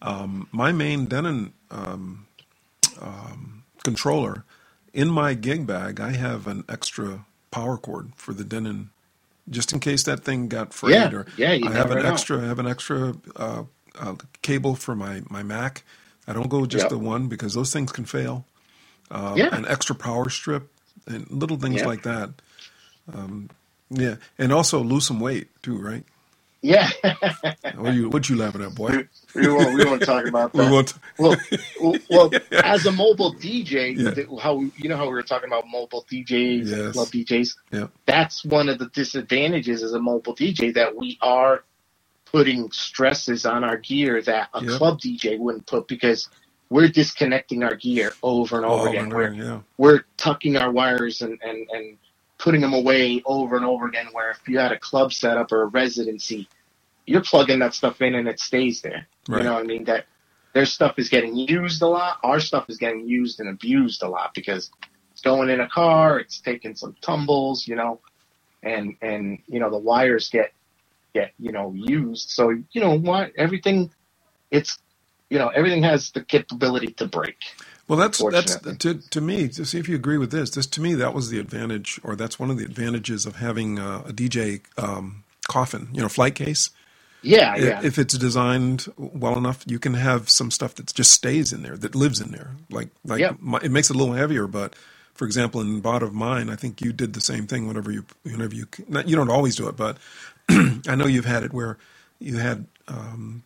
[0.02, 2.26] um, my main Denon um,
[3.00, 4.44] um, controller,
[4.92, 8.90] in my gig bag, I have an extra power cord for the Denon,
[9.48, 10.94] just in case that thing got frayed.
[10.94, 12.08] Yeah, or yeah, you I have an know.
[12.08, 13.64] extra, I have an extra uh,
[13.98, 15.82] uh, cable for my, my Mac.
[16.26, 16.90] I don't go just Yep.
[16.90, 18.44] the one because those things can fail.
[19.10, 19.54] Um, Yeah.
[19.54, 20.70] An extra power strip
[21.06, 21.86] and little things Yeah.
[21.86, 22.30] like that.
[23.12, 23.50] Um,
[23.90, 26.04] yeah, and also lose some weight too, right?
[26.62, 26.90] Yeah.
[27.76, 29.08] What you what you laughing at, boy?
[29.34, 30.70] we won't we won't talk about We that.
[30.72, 30.94] won't.
[31.18, 31.36] well,
[31.80, 32.30] well, well,
[32.64, 34.38] as a mobile DJ, Yeah.
[34.42, 36.78] how you know how we were talking about mobile DJs, Yes.
[36.78, 37.56] and club DJs.
[37.72, 37.86] Yeah.
[38.06, 41.64] That's one of the disadvantages as a mobile DJ that we are
[42.26, 46.28] putting stresses on our gear that a club DJ wouldn't put because
[46.70, 49.04] we're disconnecting our gear over and over Oh, again.
[49.04, 51.98] and We're, yeah, we're tucking our wires and, and, and
[52.40, 54.08] putting them away over and over again.
[54.12, 56.48] Where if you had a club setup or a residency,
[57.06, 59.06] you're plugging that stuff in and it stays there.
[59.28, 59.38] Right.
[59.38, 59.84] You know what I mean?
[59.84, 60.06] That
[60.52, 62.18] their stuff is getting used a lot.
[62.22, 64.70] Our stuff is getting used and abused a lot because
[65.12, 68.00] it's going in a car, it's taking some tumbles, you know,
[68.62, 70.52] and and you know the wires get
[71.14, 72.30] get you know used.
[72.30, 73.32] So you know what?
[73.36, 73.90] Everything,
[74.50, 74.78] it's
[75.28, 77.36] you know everything has the capability to break.
[77.90, 79.48] Well, that's that's to to me.
[79.50, 82.16] To see if you agree with this, this to me that was the advantage, or
[82.16, 86.34] that's one of the advantages of having uh, a DJ um, coffin, you know, flight
[86.36, 86.70] case.
[87.22, 91.12] Yeah, I- yeah, If it's designed well enough, you can have some stuff that just
[91.12, 92.56] stays in there, that lives in there.
[92.70, 93.32] Like like Yeah.
[93.38, 94.74] my, it makes it a little heavier, but
[95.14, 97.68] for example, in bot of mine, I think you did the same thing.
[97.68, 99.98] Whenever you whenever you not, you don't always do it, but
[100.50, 101.78] I know you've had it where
[102.20, 103.44] you had um,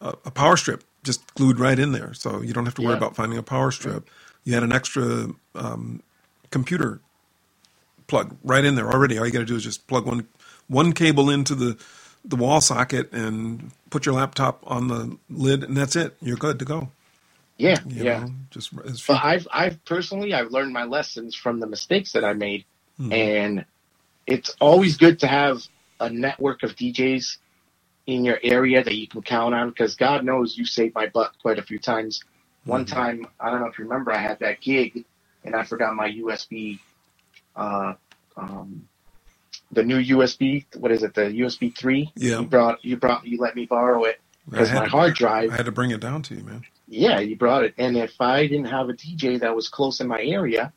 [0.00, 2.94] a, a power strip just glued right in there, so you don't have to worry
[2.94, 2.96] Yeah.
[2.96, 4.08] about finding a power strip.
[4.44, 6.02] You had an extra um,
[6.50, 7.00] computer
[8.08, 9.18] plug right in there already.
[9.18, 10.28] All you got to do is just plug one
[10.68, 11.78] one cable into the
[12.24, 16.16] the wall socket and put your laptop on the lid, and that's it.
[16.22, 16.90] You're good to go.
[17.58, 18.20] yeah, You yeah.
[18.20, 22.24] know, just as But I've I've personally I've learned my lessons from the mistakes that
[22.24, 22.66] I made,
[22.98, 23.12] Hmm.
[23.12, 23.66] and
[24.26, 25.62] it's always good to have
[26.00, 27.38] a network of DJs
[28.10, 31.32] in your area that you can count on because God knows you saved my butt
[31.40, 32.22] quite a few times.
[32.64, 32.94] One Mm-hmm.
[32.94, 35.04] time I don't know if you remember I had that gig
[35.44, 36.80] and I forgot my USB,
[37.56, 37.94] uh,
[38.36, 38.88] um,
[39.72, 40.66] the new USB.
[40.76, 41.14] What is it?
[41.14, 42.12] The USB three.
[42.16, 42.40] Yeah.
[42.40, 45.66] You brought you brought you let me borrow it because my hard drive I had
[45.66, 46.64] to bring it down to you, man.
[46.88, 47.74] yeah, you brought it.
[47.78, 50.72] And if I didn't have a DJ that was close in my area,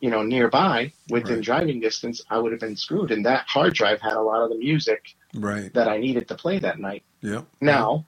[0.00, 1.44] you know, nearby, within Right.
[1.44, 3.10] driving distance, I would have been screwed.
[3.12, 5.02] And that hard drive had a lot of the music
[5.34, 5.72] Right.
[5.74, 7.02] that I needed to play that night.
[7.20, 7.42] Yeah.
[7.60, 8.04] Now,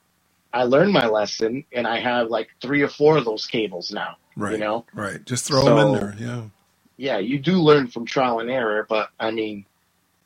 [0.52, 4.16] I learned my lesson, and I have like three or four of those cables now.
[4.36, 4.52] Right.
[4.52, 5.24] You know, Right.
[5.24, 6.14] Just throw them in there.
[6.18, 6.42] Yeah.
[6.96, 9.64] yeah, you do learn from trial and error, but I mean,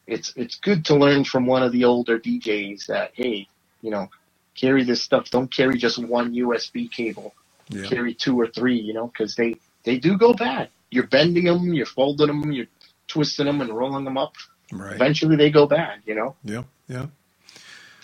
[0.06, 3.48] it's it's good to learn from one of the older DJs that hey,
[3.82, 4.10] you know,
[4.56, 5.30] carry this stuff.
[5.30, 7.34] Don't carry just one USB cable.
[7.68, 7.86] Yeah.
[7.86, 9.54] carry two or three, you know, because they
[9.84, 10.68] they do go bad.
[10.90, 12.66] You're bending them, you're folding them, you're
[13.06, 14.34] twisting them and rolling them up.
[14.72, 14.94] Right.
[14.94, 16.64] Eventually, they go bad, you know, Yeah.
[16.90, 17.06] Yeah.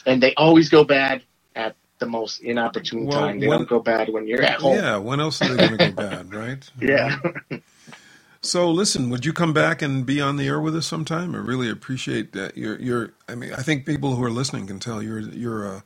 [0.07, 1.23] and they always go bad
[1.57, 3.41] at the most inopportune Well, time.
[3.41, 4.77] They when- don't go bad when you're at home.
[4.77, 4.99] Yeah.
[4.99, 6.35] When else are they going to go bad?
[6.35, 6.71] Right.
[6.81, 7.19] Yeah.
[8.43, 11.35] So listen, would you come back and be on the air with us sometime?
[11.35, 12.57] I really appreciate that.
[12.57, 13.11] You're, you're.
[13.29, 15.85] I mean, I think people who are listening can tell you're, you're a,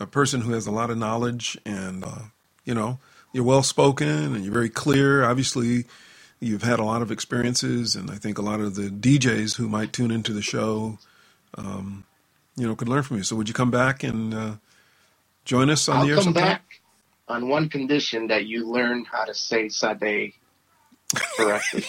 [0.00, 2.18] a person who has a lot of knowledge, and uh,
[2.64, 2.98] you know,
[3.32, 5.22] you're well spoken and you're very clear.
[5.24, 5.84] Obviously,
[6.40, 9.68] you've had a lot of experiences, and I think a lot of the DJs who
[9.68, 10.98] might tune into the show,
[11.56, 12.02] um,
[12.56, 13.24] you know, could learn from you.
[13.24, 14.54] So would you come back and uh,
[15.44, 16.34] join us on I'll the air come sometime?
[16.34, 16.64] back
[17.28, 20.34] on one condition that you learn how to say "sade"
[21.36, 21.84] correctly.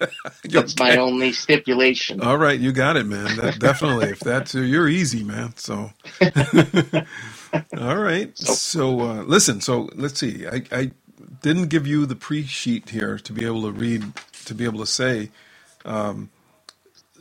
[0.54, 2.20] That's my only stipulation.
[2.20, 3.36] All right, you got it, man.
[3.36, 4.08] That, definitely.
[4.10, 5.54] If that's you're easy, man.
[5.56, 5.92] So,
[7.76, 8.36] all right.
[8.38, 9.60] So, uh, listen.
[9.60, 10.46] So let's see.
[10.48, 10.92] I, I
[11.42, 14.04] didn't give you the pre-sheet here to be able to read,
[14.46, 15.30] to be able to say,
[15.84, 16.30] um,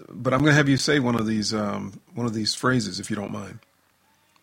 [0.09, 2.99] but I'm going to have you say one of these, um, one of these phrases,
[2.99, 3.59] if you don't mind.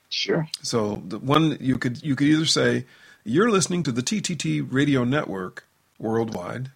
[0.08, 0.48] Sure.
[0.62, 2.84] So the one you could you could either say,
[3.24, 5.64] "You're listening to the TTT Radio Network
[5.98, 6.70] worldwide."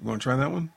[0.00, 0.72] You want to try that one?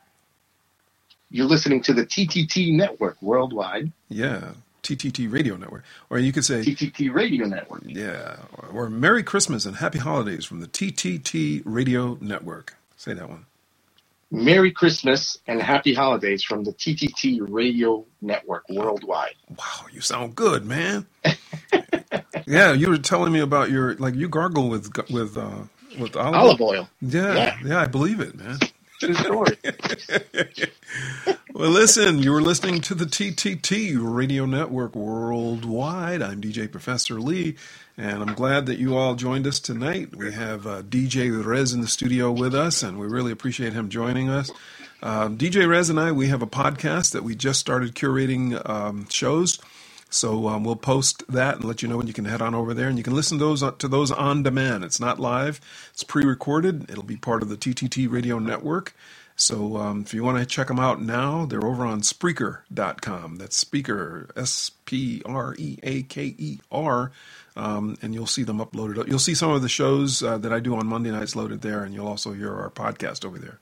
[1.31, 4.53] You're listening to the TTT Network worldwide, Yeah,
[4.83, 5.83] TTT Radio Network.
[6.09, 7.81] Or you could say, TTT Radio Network.
[7.85, 12.75] Yeah, or, or Merry Christmas and Happy Holidays from the TTT Radio Network.
[12.95, 13.47] Say that one.
[14.35, 19.35] Merry Christmas and Happy Holidays from the TTT Radio Network worldwide.
[19.49, 21.07] Wow, you sound good, man.
[22.47, 25.63] yeah, you were telling me about your like you gargle with with uh,
[25.99, 26.89] with olive, Olive oil.
[27.01, 27.81] Yeah, yeah, Yeah.
[27.81, 28.59] I believe it, man.
[28.99, 29.57] Story.
[31.53, 36.21] Well, listen, you were listening to the TTT Radio Network worldwide.
[36.21, 37.55] I'm DJ Professor Lee,
[37.97, 40.13] and I'm glad that you all joined us tonight.
[40.15, 43.87] We have uh, DJ Rez in the studio with us, and we really appreciate him
[43.87, 44.51] joining us.
[45.01, 49.07] Um, DJ Rez and I, we have a podcast that we just started curating um,
[49.09, 49.57] shows.
[50.15, 52.73] So um, we'll post that and let you know when you can head on over
[52.73, 54.83] there, and you can listen to those to those on demand.
[54.85, 55.59] It's not live;
[55.91, 56.89] it's pre-recorded.
[56.89, 58.95] It'll be part of the TTT Radio Network.
[59.35, 63.35] So um, if you want to check them out now, they're over on Spreaker.com.
[63.35, 67.11] That's Speaker, S P R E A K E R,
[67.57, 69.05] um, and you'll see them uploaded.
[69.09, 71.83] You'll see some of the shows uh, that I do on Monday nights loaded there,
[71.83, 73.59] and you'll also hear our podcast over there.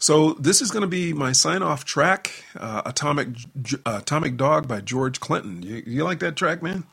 [0.00, 3.28] So this is going to be my sign-off track, uh, "Atomic
[3.62, 5.62] J- Atomic Dog" by George Clinton.
[5.62, 6.84] You, you like that track, man?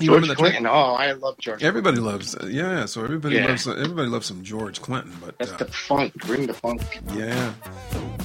[0.00, 0.52] You George remember that track?
[0.54, 0.66] Clinton.
[0.66, 1.62] Oh, I love George.
[1.62, 2.84] Everybody loves, uh, yeah.
[2.86, 3.46] So everybody Yeah.
[3.46, 5.12] loves, everybody loves some George Clinton.
[5.24, 6.14] But That's uh, the funk.
[6.26, 6.82] Bring the funk.
[7.14, 7.54] yeah.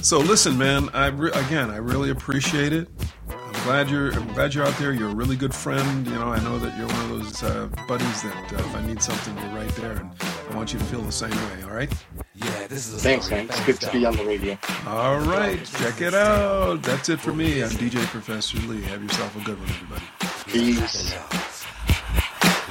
[0.02, 0.88] So listen, man.
[0.94, 2.88] I re- again, I really appreciate it.
[3.28, 4.92] I'm glad you're I'm glad you're out there.
[4.92, 6.06] You're a really good friend.
[6.06, 8.84] You know, I know that you're one of those uh, buddies that uh, if I
[8.86, 10.10] need something, you're right there, and
[10.50, 11.62] I want you to feel the same way.
[11.64, 11.92] All right.
[12.34, 13.42] Yeah, this is a Thanks, story.
[13.42, 13.50] man.
[13.50, 14.58] It's good to be on the radio.
[14.88, 15.62] All right.
[15.78, 16.82] Check it out.
[16.82, 17.62] That's it for me.
[17.62, 18.82] I'm DJ Professor Lee.
[18.82, 20.04] Have yourself a good one, everybody.
[20.46, 21.14] Peace.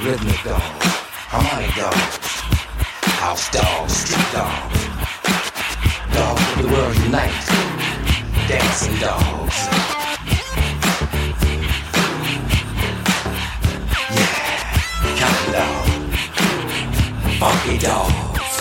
[0.01, 0.85] Rhythmic dogs,
[1.27, 2.17] harmonic dogs,
[3.19, 4.87] house dogs, street dogs,
[6.13, 7.45] dogs of the world unite,
[8.47, 9.67] dancing dogs.
[14.15, 14.33] Yeah,
[15.19, 15.89] counting dogs,
[17.37, 18.55] funky dogs,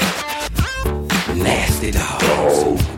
[1.37, 2.98] nasty dogs.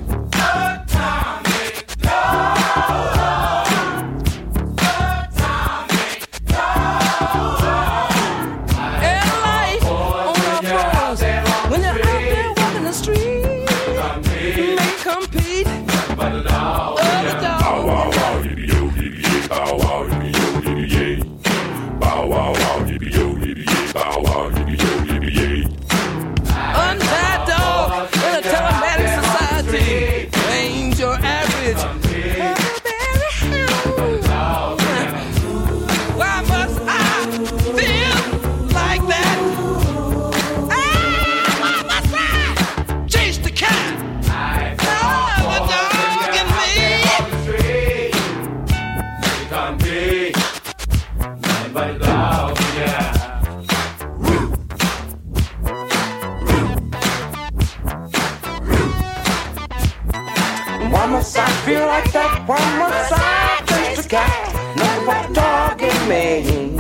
[61.09, 62.47] Must I feel like that?
[62.47, 64.77] Must I chase the cat?
[65.07, 66.77] But the dog in me.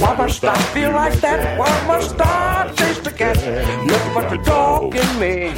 [0.00, 1.58] Why must I feel like that?
[1.58, 3.36] Why must I chase the cat?
[3.86, 5.52] Nothing but the dog in me.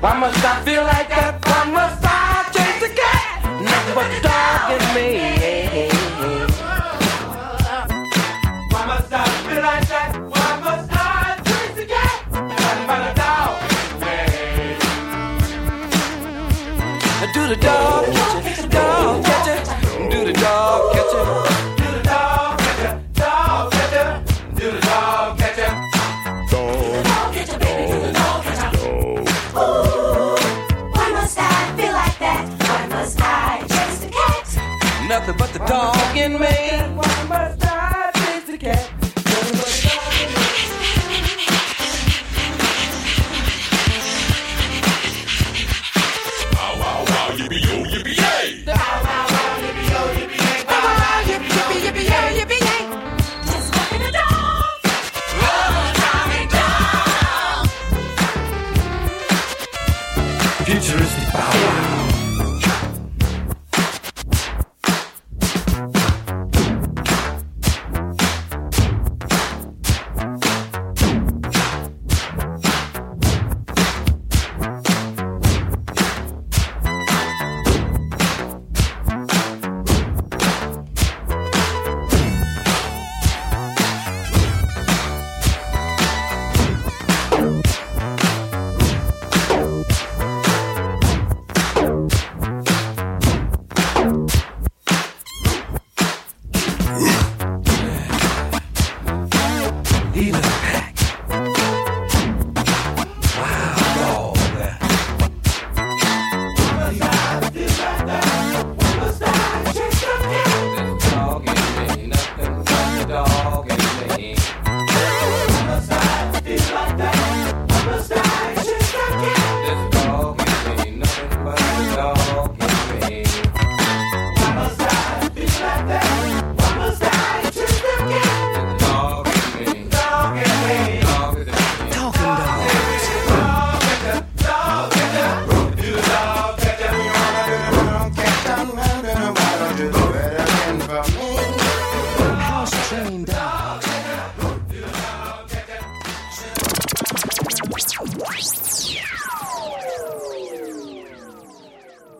[0.00, 1.44] Why must I feel like that?
[1.46, 3.44] Why must I chase the cat?
[3.62, 5.39] Nothing but the dog in me.
[17.50, 19.64] The dog catcher, Do the dog catcher,
[20.08, 21.24] do the dog catcher,
[21.74, 21.82] do
[24.70, 25.36] the dog
[27.34, 28.70] catcher, baby, do the dog catcher.
[30.94, 32.46] Why must I feel like that?
[32.60, 34.46] Why must I chase the cat?
[35.08, 36.70] Nothing but the dog in me.